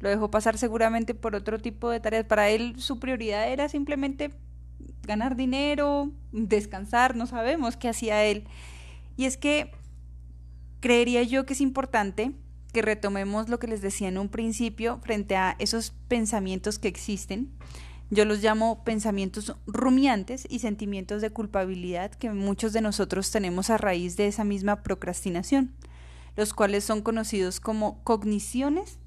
lo 0.00 0.08
dejó 0.08 0.32
pasar 0.32 0.58
seguramente 0.58 1.14
por 1.14 1.36
otro 1.36 1.58
tipo 1.58 1.90
de 1.90 2.00
tareas. 2.00 2.24
Para 2.24 2.48
él 2.48 2.74
su 2.78 2.98
prioridad 2.98 3.52
era 3.52 3.68
simplemente 3.68 4.30
ganar 5.02 5.36
dinero, 5.36 6.10
descansar, 6.32 7.14
no 7.14 7.26
sabemos 7.26 7.76
qué 7.76 7.88
hacía 7.88 8.24
él. 8.24 8.48
Y 9.16 9.26
es 9.26 9.36
que 9.36 9.70
creería 10.80 11.22
yo 11.22 11.44
que 11.44 11.52
es 11.52 11.60
importante 11.60 12.32
que 12.70 12.82
retomemos 12.82 13.48
lo 13.48 13.58
que 13.58 13.66
les 13.66 13.80
decía 13.80 14.08
en 14.08 14.18
un 14.18 14.28
principio 14.28 15.00
frente 15.02 15.36
a 15.36 15.56
esos 15.58 15.92
pensamientos 16.08 16.78
que 16.78 16.88
existen. 16.88 17.50
Yo 18.10 18.24
los 18.24 18.42
llamo 18.42 18.82
pensamientos 18.84 19.54
rumiantes 19.66 20.46
y 20.50 20.58
sentimientos 20.58 21.22
de 21.22 21.30
culpabilidad 21.30 22.10
que 22.12 22.30
muchos 22.30 22.72
de 22.72 22.80
nosotros 22.80 23.30
tenemos 23.30 23.70
a 23.70 23.78
raíz 23.78 24.16
de 24.16 24.26
esa 24.26 24.44
misma 24.44 24.82
procrastinación, 24.82 25.72
los 26.36 26.52
cuales 26.52 26.84
son 26.84 27.02
conocidos 27.02 27.60
como 27.60 28.02
cogniciones 28.02 28.98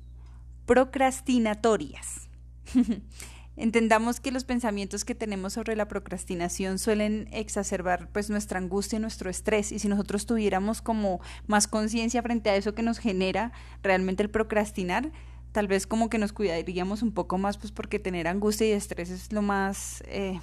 procrastinatorias. 0.66 2.30
Entendamos 3.56 4.20
que 4.20 4.32
los 4.32 4.46
pensamientos 4.46 5.06
que 5.06 5.14
tenemos 5.14 5.54
sobre 5.54 5.76
la 5.76 5.88
procrastinación 5.88 6.80
suelen 6.80 7.28
exacerbar 7.32 8.10
pues 8.12 8.32
nuestra 8.32 8.58
angustia 8.58 8.98
y 8.98 9.00
nuestro 9.00 9.30
estrés 9.30 9.72
y 9.72 9.78
si 9.78 9.88
nosotros 9.88 10.26
tuviéramos 10.26 10.82
como 10.82 11.22
más 11.46 11.68
conciencia 11.68 12.24
frente 12.24 12.50
a 12.50 12.56
eso 12.56 12.74
que 12.74 12.82
nos 12.82 12.98
genera 12.98 13.52
realmente 13.84 14.24
el 14.24 14.32
procrastinar, 14.32 15.12
tal 15.52 15.68
vez 15.68 15.86
como 15.86 16.10
que 16.10 16.18
nos 16.18 16.34
cuidaríamos 16.34 17.04
un 17.04 17.12
poco 17.12 17.38
más 17.38 17.60
pues 17.60 17.72
porque 17.72 18.00
tener 18.00 18.28
angustia 18.28 18.68
y 18.68 18.72
estrés 18.72 19.12
es 19.12 19.32
lo 19.32 19.44
más 19.44 20.04
eh, 20.08 20.40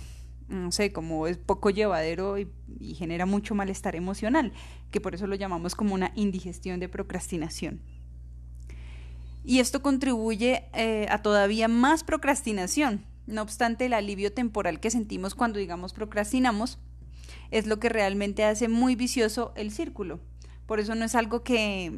no 0.48 0.70
sé, 0.70 0.92
como 0.92 1.26
es 1.26 1.36
poco 1.36 1.70
llevadero 1.70 2.38
y, 2.38 2.48
y 2.78 2.94
genera 2.94 3.26
mucho 3.26 3.56
malestar 3.56 3.96
emocional, 3.96 4.52
que 4.92 5.00
por 5.00 5.16
eso 5.16 5.26
lo 5.26 5.34
llamamos 5.34 5.74
como 5.74 5.94
una 5.94 6.12
indigestión 6.14 6.78
de 6.78 6.88
procrastinación 6.88 7.80
y 9.44 9.58
esto 9.60 9.82
contribuye 9.82 10.64
eh, 10.74 11.06
a 11.10 11.22
todavía 11.22 11.68
más 11.68 12.04
procrastinación. 12.04 13.04
No 13.26 13.42
obstante, 13.42 13.86
el 13.86 13.94
alivio 13.94 14.32
temporal 14.32 14.80
que 14.80 14.90
sentimos 14.90 15.34
cuando, 15.34 15.58
digamos, 15.58 15.92
procrastinamos 15.92 16.78
es 17.50 17.66
lo 17.66 17.78
que 17.78 17.88
realmente 17.88 18.44
hace 18.44 18.68
muy 18.68 18.96
vicioso 18.96 19.52
el 19.56 19.70
círculo. 19.70 20.20
Por 20.66 20.78
eso 20.78 20.94
no 20.94 21.04
es 21.04 21.14
algo 21.14 21.42
que, 21.42 21.92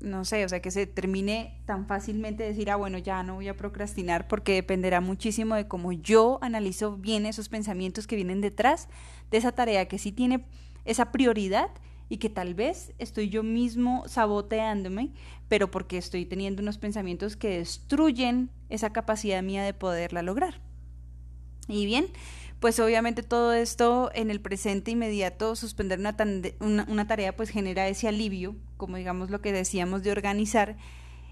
no 0.00 0.24
sé, 0.24 0.44
o 0.44 0.48
sea, 0.48 0.62
que 0.62 0.70
se 0.70 0.86
termine 0.86 1.60
tan 1.66 1.86
fácilmente 1.86 2.42
decir, 2.42 2.70
ah, 2.70 2.76
bueno, 2.76 2.98
ya 2.98 3.22
no 3.22 3.34
voy 3.34 3.48
a 3.48 3.56
procrastinar, 3.56 4.28
porque 4.28 4.54
dependerá 4.54 5.00
muchísimo 5.00 5.54
de 5.56 5.68
cómo 5.68 5.92
yo 5.92 6.38
analizo 6.40 6.96
bien 6.96 7.26
esos 7.26 7.48
pensamientos 7.48 8.06
que 8.06 8.16
vienen 8.16 8.40
detrás 8.40 8.88
de 9.30 9.38
esa 9.38 9.52
tarea 9.52 9.88
que 9.88 9.98
sí 9.98 10.12
tiene 10.12 10.46
esa 10.84 11.12
prioridad 11.12 11.68
y 12.14 12.18
que 12.18 12.30
tal 12.30 12.54
vez 12.54 12.92
estoy 13.00 13.28
yo 13.28 13.42
mismo 13.42 14.04
saboteándome, 14.06 15.10
pero 15.48 15.72
porque 15.72 15.98
estoy 15.98 16.24
teniendo 16.24 16.62
unos 16.62 16.78
pensamientos 16.78 17.36
que 17.36 17.58
destruyen 17.58 18.50
esa 18.68 18.92
capacidad 18.92 19.42
mía 19.42 19.64
de 19.64 19.74
poderla 19.74 20.22
lograr. 20.22 20.60
Y 21.66 21.86
bien, 21.86 22.06
pues 22.60 22.78
obviamente 22.78 23.24
todo 23.24 23.52
esto 23.52 24.12
en 24.14 24.30
el 24.30 24.40
presente 24.40 24.92
inmediato, 24.92 25.56
suspender 25.56 25.98
una, 25.98 26.86
una, 26.88 27.06
tarea, 27.08 27.34
pues 27.34 27.50
genera 27.50 27.88
ese 27.88 28.06
alivio, 28.06 28.54
como 28.76 28.96
digamos 28.96 29.30
lo 29.30 29.40
que 29.40 29.50
decíamos 29.50 30.04
de 30.04 30.12
organizar, 30.12 30.76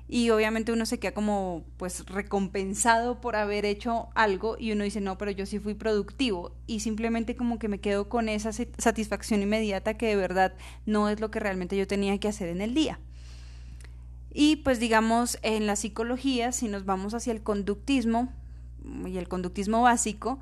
y 0.08 0.30
obviamente 0.30 0.72
uno 0.72 0.84
se 0.84 0.98
queda 0.98 1.12
como 1.12 1.64
pues 1.78 2.04
recompensado 2.06 3.20
por 3.20 3.34
haber 3.34 3.64
hecho 3.64 4.08
algo 4.14 4.56
y 4.58 4.72
uno 4.72 4.84
dice, 4.84 5.00
no, 5.00 5.16
pero 5.16 5.30
yo 5.30 5.46
sí 5.46 5.58
fui 5.58 5.74
productivo 5.74 6.52
y 6.66 6.80
simplemente 6.80 7.34
como 7.34 7.58
que 7.58 7.68
me 7.68 7.80
quedo 7.80 8.08
con 8.08 8.28
esa 8.28 8.52
satisfacción 8.52 9.42
inmediata 9.42 9.94
que 9.94 10.08
de 10.08 10.16
verdad 10.16 10.54
no 10.84 11.08
es 11.08 11.20
lo 11.20 11.30
que 11.30 11.40
realmente 11.40 11.76
yo 11.76 11.86
tenía 11.86 12.18
que 12.18 12.28
hacer 12.28 12.48
en 12.48 12.60
el 12.60 12.74
día. 12.74 12.98
Y 14.34 14.56
pues 14.56 14.80
digamos, 14.80 15.38
en 15.42 15.66
la 15.66 15.76
psicología, 15.76 16.52
si 16.52 16.68
nos 16.68 16.84
vamos 16.84 17.14
hacia 17.14 17.32
el 17.32 17.42
conductismo 17.42 18.32
y 19.06 19.18
el 19.18 19.28
conductismo 19.28 19.82
básico, 19.82 20.40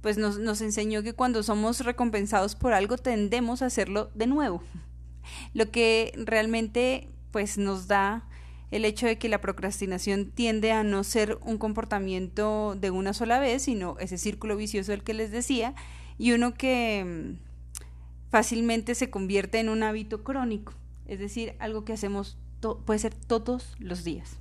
pues 0.00 0.18
nos, 0.18 0.38
nos 0.38 0.60
enseñó 0.60 1.02
que 1.02 1.12
cuando 1.12 1.42
somos 1.42 1.80
recompensados 1.80 2.54
por 2.54 2.72
algo 2.72 2.98
tendemos 2.98 3.62
a 3.62 3.66
hacerlo 3.66 4.10
de 4.14 4.26
nuevo. 4.26 4.62
Lo 5.54 5.70
que 5.70 6.12
realmente 6.16 7.08
pues 7.30 7.58
nos 7.58 7.88
da 7.88 8.27
el 8.70 8.84
hecho 8.84 9.06
de 9.06 9.18
que 9.18 9.28
la 9.28 9.40
procrastinación 9.40 10.30
tiende 10.30 10.72
a 10.72 10.82
no 10.82 11.04
ser 11.04 11.38
un 11.42 11.58
comportamiento 11.58 12.76
de 12.78 12.90
una 12.90 13.14
sola 13.14 13.38
vez, 13.38 13.62
sino 13.62 13.96
ese 13.98 14.18
círculo 14.18 14.56
vicioso 14.56 14.92
del 14.92 15.02
que 15.02 15.14
les 15.14 15.30
decía, 15.30 15.74
y 16.18 16.32
uno 16.32 16.54
que 16.54 17.04
mm, 17.04 18.30
fácilmente 18.30 18.94
se 18.94 19.10
convierte 19.10 19.60
en 19.60 19.68
un 19.68 19.82
hábito 19.82 20.24
crónico, 20.24 20.74
es 21.06 21.18
decir, 21.18 21.54
algo 21.58 21.84
que 21.84 21.94
hacemos 21.94 22.36
puede 22.84 22.98
ser 22.98 23.14
todos 23.14 23.76
los 23.78 24.04
días. 24.04 24.38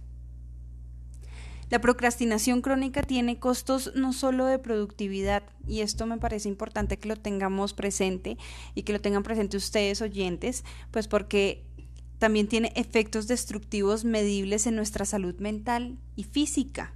La 1.69 1.81
procrastinación 1.81 2.61
crónica 2.61 3.03
tiene 3.03 3.39
costos 3.39 3.91
no 3.93 4.13
solo 4.13 4.45
de 4.45 4.57
productividad, 4.57 5.43
y 5.67 5.81
esto 5.81 6.05
me 6.05 6.17
parece 6.17 6.47
importante 6.47 6.97
que 6.97 7.09
lo 7.09 7.17
tengamos 7.17 7.73
presente 7.73 8.37
y 8.73 8.83
que 8.83 8.93
lo 8.93 9.01
tengan 9.01 9.23
presente 9.23 9.57
ustedes 9.57 10.01
oyentes, 10.01 10.63
pues 10.91 11.09
porque 11.09 11.66
también 12.19 12.47
tiene 12.47 12.71
efectos 12.75 13.27
destructivos 13.27 14.05
medibles 14.05 14.67
en 14.67 14.75
nuestra 14.75 15.05
salud 15.05 15.35
mental 15.39 15.97
y 16.15 16.23
física, 16.23 16.93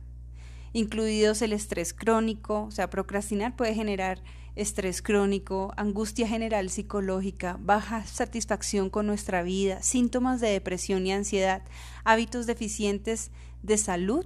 incluidos 0.73 1.41
el 1.41 1.53
estrés 1.53 1.93
crónico, 1.93 2.63
o 2.63 2.71
sea, 2.71 2.89
procrastinar 2.89 3.55
puede 3.55 3.75
generar 3.75 4.21
estrés 4.55 5.01
crónico, 5.01 5.73
angustia 5.77 6.27
general 6.27 6.69
psicológica, 6.69 7.57
baja 7.61 8.05
satisfacción 8.05 8.89
con 8.89 9.07
nuestra 9.07 9.43
vida, 9.43 9.81
síntomas 9.81 10.41
de 10.41 10.49
depresión 10.49 11.07
y 11.07 11.13
ansiedad, 11.13 11.63
hábitos 12.03 12.47
deficientes 12.47 13.31
de 13.63 13.77
salud 13.77 14.25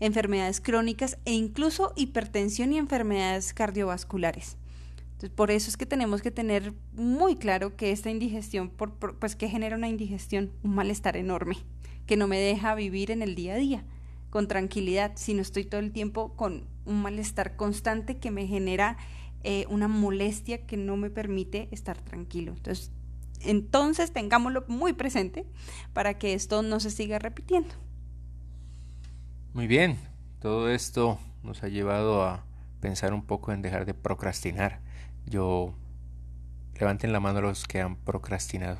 enfermedades 0.00 0.60
crónicas 0.60 1.18
e 1.24 1.32
incluso 1.32 1.92
hipertensión 1.96 2.72
y 2.72 2.78
enfermedades 2.78 3.54
cardiovasculares. 3.54 4.56
Entonces, 5.16 5.34
por 5.34 5.50
eso 5.50 5.70
es 5.70 5.78
que 5.78 5.86
tenemos 5.86 6.20
que 6.20 6.30
tener 6.30 6.74
muy 6.92 7.36
claro 7.36 7.74
que 7.74 7.90
esta 7.90 8.10
indigestión, 8.10 8.68
por, 8.68 8.92
pues 9.18 9.34
que 9.34 9.48
genera 9.48 9.74
una 9.74 9.88
indigestión, 9.88 10.52
un 10.62 10.74
malestar 10.74 11.16
enorme, 11.16 11.56
que 12.04 12.18
no 12.18 12.28
me 12.28 12.38
deja 12.38 12.74
vivir 12.74 13.10
en 13.10 13.22
el 13.22 13.34
día 13.34 13.54
a 13.54 13.56
día 13.56 13.84
con 14.28 14.46
tranquilidad, 14.46 15.12
sino 15.14 15.40
estoy 15.40 15.64
todo 15.64 15.80
el 15.80 15.90
tiempo 15.90 16.34
con 16.36 16.66
un 16.84 17.00
malestar 17.00 17.56
constante 17.56 18.18
que 18.18 18.30
me 18.30 18.46
genera 18.46 18.98
eh, 19.42 19.64
una 19.70 19.88
molestia 19.88 20.66
que 20.66 20.76
no 20.76 20.98
me 20.98 21.08
permite 21.08 21.68
estar 21.70 21.96
tranquilo. 22.02 22.52
Entonces, 22.52 22.92
entonces 23.40 24.12
tengámoslo 24.12 24.64
muy 24.68 24.92
presente 24.92 25.46
para 25.94 26.18
que 26.18 26.34
esto 26.34 26.60
no 26.60 26.78
se 26.78 26.90
siga 26.90 27.18
repitiendo. 27.18 27.74
Muy 29.54 29.66
bien, 29.66 29.96
todo 30.40 30.68
esto 30.68 31.18
nos 31.42 31.62
ha 31.62 31.68
llevado 31.68 32.22
a 32.22 32.44
pensar 32.80 33.14
un 33.14 33.22
poco 33.22 33.52
en 33.52 33.62
dejar 33.62 33.86
de 33.86 33.94
procrastinar. 33.94 34.85
Yo 35.26 35.74
levanten 36.78 37.12
la 37.12 37.20
mano 37.20 37.40
los 37.40 37.64
que 37.64 37.80
han 37.80 37.96
procrastinado. 37.96 38.78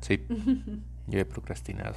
Sí, 0.00 0.24
yo 1.06 1.18
he 1.18 1.24
procrastinado. 1.24 1.96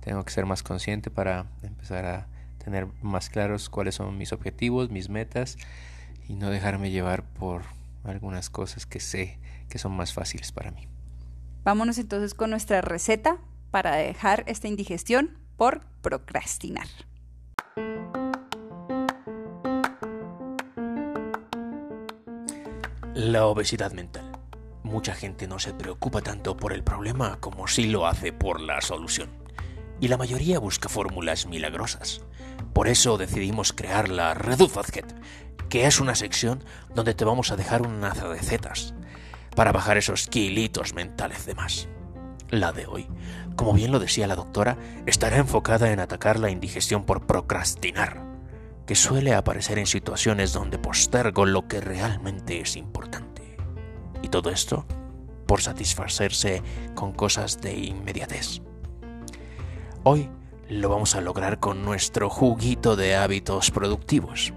Tengo 0.00 0.24
que 0.24 0.30
ser 0.30 0.46
más 0.46 0.62
consciente 0.62 1.10
para 1.10 1.46
empezar 1.62 2.04
a 2.06 2.26
tener 2.62 2.86
más 3.02 3.30
claros 3.30 3.68
cuáles 3.68 3.94
son 3.96 4.16
mis 4.18 4.32
objetivos, 4.32 4.90
mis 4.90 5.08
metas 5.08 5.56
y 6.28 6.34
no 6.34 6.50
dejarme 6.50 6.90
llevar 6.90 7.24
por 7.24 7.62
algunas 8.04 8.50
cosas 8.50 8.86
que 8.86 9.00
sé 9.00 9.38
que 9.68 9.78
son 9.78 9.92
más 9.92 10.12
fáciles 10.12 10.52
para 10.52 10.70
mí. 10.70 10.86
Vámonos 11.64 11.98
entonces 11.98 12.34
con 12.34 12.50
nuestra 12.50 12.80
receta 12.80 13.38
para 13.70 13.96
dejar 13.96 14.44
esta 14.46 14.68
indigestión 14.68 15.38
por 15.56 15.82
procrastinar. 16.02 16.86
La 23.14 23.46
obesidad 23.46 23.90
mental. 23.90 24.30
Mucha 24.84 25.14
gente 25.16 25.48
no 25.48 25.58
se 25.58 25.74
preocupa 25.74 26.22
tanto 26.22 26.56
por 26.56 26.72
el 26.72 26.84
problema 26.84 27.38
como 27.40 27.66
si 27.66 27.86
lo 27.86 28.06
hace 28.06 28.32
por 28.32 28.60
la 28.60 28.80
solución. 28.80 29.30
Y 29.98 30.06
la 30.06 30.16
mayoría 30.16 30.60
busca 30.60 30.88
fórmulas 30.88 31.46
milagrosas. 31.46 32.22
Por 32.72 32.86
eso 32.86 33.18
decidimos 33.18 33.72
crear 33.72 34.08
la 34.08 34.34
Redufazket, 34.34 35.12
que 35.68 35.86
es 35.86 35.98
una 35.98 36.14
sección 36.14 36.62
donde 36.94 37.14
te 37.14 37.24
vamos 37.24 37.50
a 37.50 37.56
dejar 37.56 37.82
una 37.82 38.10
recetas 38.10 38.94
para 39.56 39.72
bajar 39.72 39.96
esos 39.96 40.28
kilitos 40.28 40.94
mentales 40.94 41.46
de 41.46 41.56
más. 41.56 41.88
La 42.48 42.70
de 42.70 42.86
hoy, 42.86 43.08
como 43.56 43.72
bien 43.72 43.90
lo 43.90 43.98
decía 43.98 44.28
la 44.28 44.36
doctora, 44.36 44.78
estará 45.06 45.38
enfocada 45.38 45.90
en 45.90 45.98
atacar 45.98 46.38
la 46.38 46.50
indigestión 46.50 47.04
por 47.04 47.26
procrastinar, 47.26 48.29
que 48.90 48.96
suele 48.96 49.34
aparecer 49.34 49.78
en 49.78 49.86
situaciones 49.86 50.52
donde 50.52 50.76
postergo 50.76 51.46
lo 51.46 51.68
que 51.68 51.80
realmente 51.80 52.60
es 52.60 52.74
importante. 52.74 53.56
Y 54.20 54.26
todo 54.26 54.50
esto 54.50 54.84
por 55.46 55.62
satisfacerse 55.62 56.60
con 56.96 57.12
cosas 57.12 57.60
de 57.60 57.72
inmediatez. 57.72 58.62
Hoy 60.02 60.28
lo 60.68 60.88
vamos 60.88 61.14
a 61.14 61.20
lograr 61.20 61.60
con 61.60 61.84
nuestro 61.84 62.28
juguito 62.28 62.96
de 62.96 63.14
hábitos 63.14 63.70
productivos, 63.70 64.52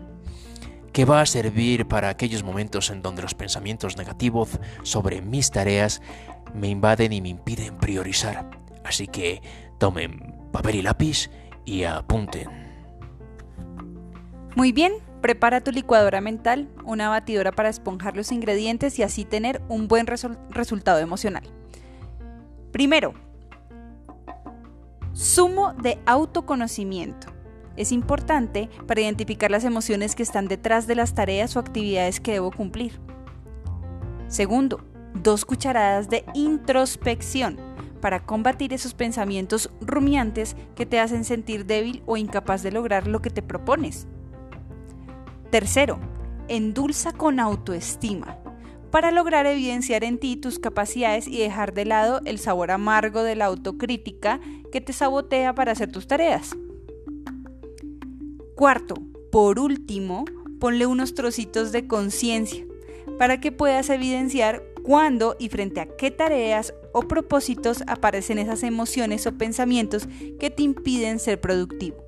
que 0.94 1.06
va 1.06 1.22
a 1.22 1.28
servir 1.28 1.88
para 1.88 2.10
aquellos 2.10 2.42
momentos 2.42 2.90
en 2.90 3.04
donde 3.04 3.22
los 3.22 3.36
pensamientos 3.36 3.98
negativos 3.98 4.60
sobre 4.82 5.22
mis 5.22 5.52
tareas 5.52 6.02
me 6.56 6.70
invaden 6.70 7.14
y 7.14 7.22
me 7.22 7.30
impiden 7.30 7.78
priorizar. 7.78 8.50
Así 8.84 9.06
que 9.06 9.44
tomen 9.78 10.50
papel 10.52 10.78
y 10.78 10.82
lápiz 10.82 11.30
y 11.66 11.84
apunten. 11.84 12.63
Muy 14.56 14.72
bien, 14.72 14.94
prepara 15.22 15.62
tu 15.62 15.72
licuadora 15.72 16.22
mental, 16.22 16.70
una 16.86 17.10
batidora 17.10 17.52
para 17.52 17.70
esponjar 17.70 18.16
los 18.16 18.32
ingredientes 18.32 19.00
y 19.00 19.04
así 19.04 19.26
tener 19.26 19.62
un 19.68 19.88
buen 19.88 20.06
resultado 20.06 21.00
emocional. 21.00 21.44
Primero, 22.72 23.14
sumo 25.14 25.74
de 25.74 26.00
autoconocimiento. 26.06 27.28
Es 27.78 27.92
importante 27.92 28.70
para 28.86 29.02
identificar 29.02 29.50
las 29.50 29.64
emociones 29.64 30.16
que 30.16 30.22
están 30.22 30.48
detrás 30.48 30.86
de 30.86 30.96
las 30.96 31.16
tareas 31.16 31.56
o 31.56 31.60
actividades 31.60 32.20
que 32.20 32.34
debo 32.34 32.52
cumplir. 32.52 33.00
Segundo, 34.28 34.82
dos 35.16 35.46
cucharadas 35.46 36.10
de 36.10 36.26
introspección 36.36 37.58
para 38.02 38.24
combatir 38.24 38.74
esos 38.74 38.94
pensamientos 38.94 39.72
rumiantes 39.82 40.56
que 40.76 40.86
te 40.86 41.00
hacen 41.00 41.24
sentir 41.24 41.66
débil 41.66 42.04
o 42.06 42.18
incapaz 42.18 42.62
de 42.62 42.72
lograr 42.72 43.08
lo 43.08 43.22
que 43.22 43.32
te 43.32 43.42
propones. 43.42 44.08
Tercero, 45.54 46.00
endulza 46.48 47.12
con 47.12 47.40
autoestima 47.40 48.40
para 48.90 49.12
lograr 49.12 49.46
evidenciar 49.46 50.04
en 50.04 50.18
ti 50.18 50.36
tus 50.36 50.58
capacidades 50.58 51.28
y 51.28 51.38
dejar 51.38 51.76
de 51.76 51.86
lado 51.86 52.22
el 52.26 52.40
sabor 52.40 52.72
amargo 52.72 53.22
de 53.22 53.36
la 53.36 53.46
autocrítica 53.46 54.40
que 54.72 54.82
te 54.82 54.94
sabotea 54.94 55.54
para 55.54 55.74
hacer 55.74 55.92
tus 55.92 56.08
tareas. 56.08 56.58
Cuarto, 58.56 58.96
por 59.32 59.60
último, 59.60 60.26
ponle 60.60 60.88
unos 60.88 61.14
trocitos 61.14 61.72
de 61.72 61.86
conciencia 61.86 62.66
para 63.20 63.40
que 63.40 63.52
puedas 63.52 63.92
evidenciar 63.92 64.64
cuándo 64.82 65.36
y 65.38 65.50
frente 65.50 65.82
a 65.82 65.86
qué 65.86 66.10
tareas 66.10 66.74
o 66.94 67.02
propósitos 67.02 67.84
aparecen 67.86 68.40
esas 68.40 68.64
emociones 68.64 69.28
o 69.28 69.38
pensamientos 69.38 70.08
que 70.40 70.50
te 70.50 70.64
impiden 70.64 71.20
ser 71.20 71.40
productivo. 71.40 72.03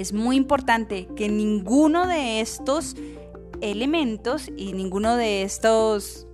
Es 0.00 0.14
muy 0.14 0.36
importante 0.36 1.08
que 1.14 1.28
ninguno 1.28 2.06
de 2.06 2.40
estos 2.40 2.96
elementos 3.60 4.48
y 4.56 4.72
ninguno 4.72 5.14
de 5.16 5.42
estos 5.42 6.26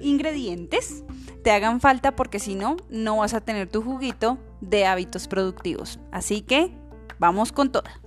ingredientes, 0.00 1.04
te 1.44 1.52
hagan 1.52 1.80
falta 1.80 2.16
porque 2.16 2.40
si 2.40 2.56
no, 2.56 2.76
no 2.90 3.18
vas 3.18 3.32
a 3.32 3.40
tener 3.40 3.68
tu 3.68 3.80
juguito 3.80 4.38
de 4.60 4.86
hábitos 4.86 5.28
productivos. 5.28 6.00
Así 6.10 6.40
que 6.40 6.76
vamos 7.20 7.52
con 7.52 7.70
toda. 7.70 8.00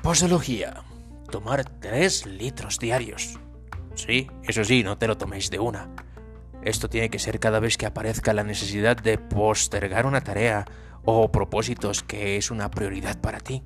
Posología. 0.00 0.84
Tomar 1.32 1.64
3 1.80 2.26
litros 2.26 2.78
diarios. 2.78 3.40
Sí, 3.96 4.30
eso 4.44 4.62
sí, 4.62 4.84
no 4.84 4.98
te 4.98 5.08
lo 5.08 5.18
toméis 5.18 5.50
de 5.50 5.58
una. 5.58 5.90
Esto 6.64 6.88
tiene 6.88 7.10
que 7.10 7.18
ser 7.18 7.40
cada 7.40 7.60
vez 7.60 7.76
que 7.76 7.86
aparezca 7.86 8.32
la 8.32 8.42
necesidad 8.42 8.96
de 8.96 9.18
postergar 9.18 10.06
una 10.06 10.22
tarea 10.22 10.64
o 11.04 11.30
propósitos 11.30 12.02
que 12.02 12.38
es 12.38 12.50
una 12.50 12.70
prioridad 12.70 13.20
para 13.20 13.38
ti, 13.38 13.62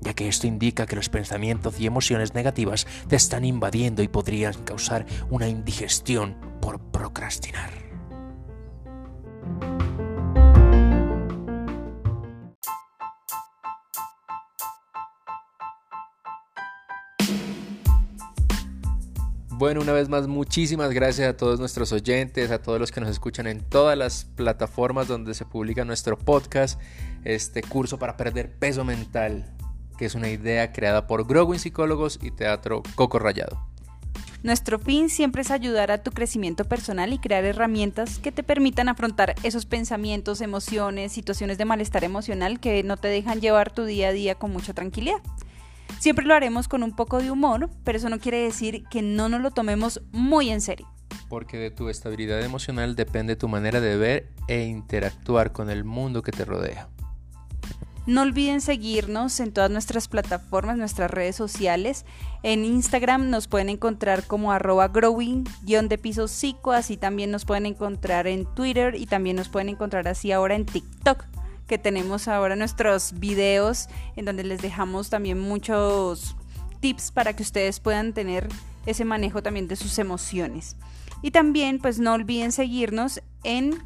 ya 0.00 0.14
que 0.14 0.28
esto 0.28 0.46
indica 0.46 0.86
que 0.86 0.94
los 0.94 1.08
pensamientos 1.08 1.80
y 1.80 1.86
emociones 1.86 2.34
negativas 2.34 2.86
te 3.08 3.16
están 3.16 3.44
invadiendo 3.44 4.02
y 4.02 4.08
podrían 4.08 4.54
causar 4.62 5.06
una 5.28 5.48
indigestión 5.48 6.36
por 6.60 6.78
procrastinar. 6.78 7.85
Bueno, 19.58 19.80
una 19.80 19.92
vez 19.92 20.10
más, 20.10 20.28
muchísimas 20.28 20.90
gracias 20.90 21.26
a 21.30 21.34
todos 21.34 21.58
nuestros 21.58 21.90
oyentes, 21.90 22.50
a 22.50 22.60
todos 22.60 22.78
los 22.78 22.92
que 22.92 23.00
nos 23.00 23.08
escuchan 23.08 23.46
en 23.46 23.62
todas 23.62 23.96
las 23.96 24.26
plataformas 24.26 25.08
donde 25.08 25.32
se 25.32 25.46
publica 25.46 25.82
nuestro 25.86 26.18
podcast, 26.18 26.78
este 27.24 27.62
curso 27.62 27.98
para 27.98 28.18
perder 28.18 28.52
peso 28.58 28.84
mental, 28.84 29.56
que 29.96 30.04
es 30.04 30.14
una 30.14 30.28
idea 30.28 30.74
creada 30.74 31.06
por 31.06 31.26
Growing 31.26 31.58
Psicólogos 31.58 32.18
y 32.22 32.32
Teatro 32.32 32.82
Coco 32.96 33.18
Rayado. 33.18 33.66
Nuestro 34.42 34.78
fin 34.78 35.08
siempre 35.08 35.40
es 35.40 35.50
ayudar 35.50 35.90
a 35.90 36.02
tu 36.02 36.10
crecimiento 36.10 36.66
personal 36.66 37.14
y 37.14 37.18
crear 37.18 37.46
herramientas 37.46 38.18
que 38.18 38.32
te 38.32 38.42
permitan 38.42 38.90
afrontar 38.90 39.36
esos 39.42 39.64
pensamientos, 39.64 40.42
emociones, 40.42 41.12
situaciones 41.12 41.56
de 41.56 41.64
malestar 41.64 42.04
emocional 42.04 42.60
que 42.60 42.82
no 42.82 42.98
te 42.98 43.08
dejan 43.08 43.40
llevar 43.40 43.72
tu 43.72 43.86
día 43.86 44.08
a 44.08 44.12
día 44.12 44.34
con 44.34 44.52
mucha 44.52 44.74
tranquilidad. 44.74 45.22
Siempre 45.98 46.26
lo 46.26 46.34
haremos 46.34 46.68
con 46.68 46.82
un 46.82 46.94
poco 46.94 47.18
de 47.18 47.30
humor, 47.30 47.70
pero 47.84 47.98
eso 47.98 48.08
no 48.08 48.18
quiere 48.18 48.38
decir 48.38 48.84
que 48.90 49.02
no 49.02 49.28
nos 49.28 49.40
lo 49.40 49.50
tomemos 49.50 50.02
muy 50.12 50.50
en 50.50 50.60
serio. 50.60 50.88
Porque 51.28 51.56
de 51.56 51.70
tu 51.70 51.88
estabilidad 51.88 52.42
emocional 52.42 52.94
depende 52.94 53.36
tu 53.36 53.48
manera 53.48 53.80
de 53.80 53.96
ver 53.96 54.28
e 54.48 54.64
interactuar 54.64 55.52
con 55.52 55.70
el 55.70 55.84
mundo 55.84 56.22
que 56.22 56.32
te 56.32 56.44
rodea. 56.44 56.88
No 58.06 58.22
olviden 58.22 58.60
seguirnos 58.60 59.40
en 59.40 59.52
todas 59.52 59.68
nuestras 59.68 60.06
plataformas, 60.06 60.78
nuestras 60.78 61.10
redes 61.10 61.34
sociales. 61.34 62.04
En 62.44 62.64
Instagram 62.64 63.30
nos 63.30 63.48
pueden 63.48 63.68
encontrar 63.68 64.24
como 64.24 64.52
arroba 64.52 64.86
growing 64.86 65.42
de 65.64 65.98
piso 65.98 66.28
psico, 66.28 66.70
así 66.70 66.96
también 66.96 67.32
nos 67.32 67.44
pueden 67.44 67.66
encontrar 67.66 68.28
en 68.28 68.46
Twitter 68.54 68.94
y 68.94 69.06
también 69.06 69.34
nos 69.34 69.48
pueden 69.48 69.70
encontrar 69.70 70.06
así 70.06 70.30
ahora 70.30 70.54
en 70.54 70.66
TikTok, 70.66 71.24
que 71.66 71.78
tenemos 71.78 72.28
ahora 72.28 72.56
nuestros 72.56 73.18
videos 73.18 73.88
en 74.16 74.24
donde 74.24 74.44
les 74.44 74.62
dejamos 74.62 75.10
también 75.10 75.38
muchos 75.38 76.36
tips 76.80 77.10
para 77.10 77.34
que 77.34 77.42
ustedes 77.42 77.80
puedan 77.80 78.12
tener 78.12 78.48
ese 78.86 79.04
manejo 79.04 79.42
también 79.42 79.68
de 79.68 79.76
sus 79.76 79.98
emociones. 79.98 80.76
Y 81.22 81.30
también 81.30 81.78
pues 81.80 81.98
no 81.98 82.12
olviden 82.14 82.52
seguirnos 82.52 83.22
en 83.42 83.82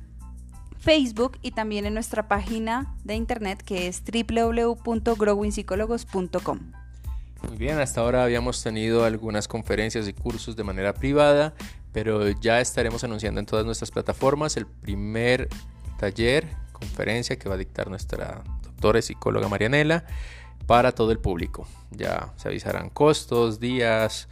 Facebook 0.79 1.39
y 1.43 1.51
también 1.53 1.87
en 1.87 1.95
nuestra 1.95 2.27
página 2.29 2.95
de 3.05 3.15
internet 3.15 3.63
que 3.63 3.87
es 3.87 4.03
www.growingpsicólogos.com. 4.03 6.59
Muy 7.49 7.57
bien, 7.57 7.79
hasta 7.79 8.03
ahora 8.03 8.25
habíamos 8.25 8.63
tenido 8.63 9.05
algunas 9.05 9.49
conferencias 9.49 10.07
y 10.09 10.13
cursos 10.13 10.57
de 10.57 10.65
manera 10.65 10.93
privada, 10.93 11.55
pero 11.93 12.29
ya 12.29 12.61
estaremos 12.61 13.03
anunciando 13.05 13.41
en 13.41 13.47
todas 13.47 13.65
nuestras 13.65 13.91
plataformas 13.91 14.59
el 14.59 14.67
primer 14.67 15.49
taller, 15.99 16.47
conferencia 16.81 17.39
que 17.39 17.49
va 17.49 17.55
a 17.55 17.59
dictar 17.59 17.89
nuestra 17.89 18.43
doctora 18.63 18.99
y 18.99 19.03
psicóloga 19.03 19.49
Marianela 19.49 20.05
para 20.67 20.93
todo 20.93 21.13
el 21.13 21.19
público. 21.19 21.67
Ya 21.91 22.33
se 22.37 22.49
avisarán 22.49 22.91
costos, 22.91 23.61
días, 23.61 24.29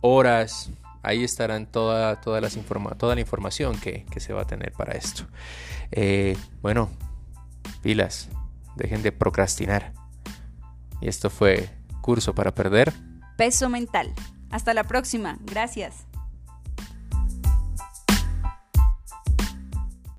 horas, 0.00 0.70
ahí 1.02 1.24
estarán 1.24 1.66
toda, 1.66 2.20
las 2.40 2.58
toda 2.98 3.14
la 3.14 3.20
información 3.20 3.78
que, 3.78 4.04
se 4.16 4.32
va 4.32 4.42
a 4.42 4.46
tener 4.46 4.72
para 4.72 4.92
esto. 4.92 5.24
Eh, 5.90 6.36
bueno, 6.62 6.90
pilas, 7.82 8.28
dejen 8.76 9.02
de 9.02 9.12
procrastinar. 9.12 9.92
Y 11.00 11.08
esto 11.08 11.30
fue 11.30 11.70
Curso 12.00 12.34
para 12.34 12.54
Perder. 12.54 12.92
Peso 13.36 13.68
Mental. 13.68 14.12
Hasta 14.50 14.74
la 14.74 14.84
próxima. 14.84 15.38
Gracias. 15.42 16.07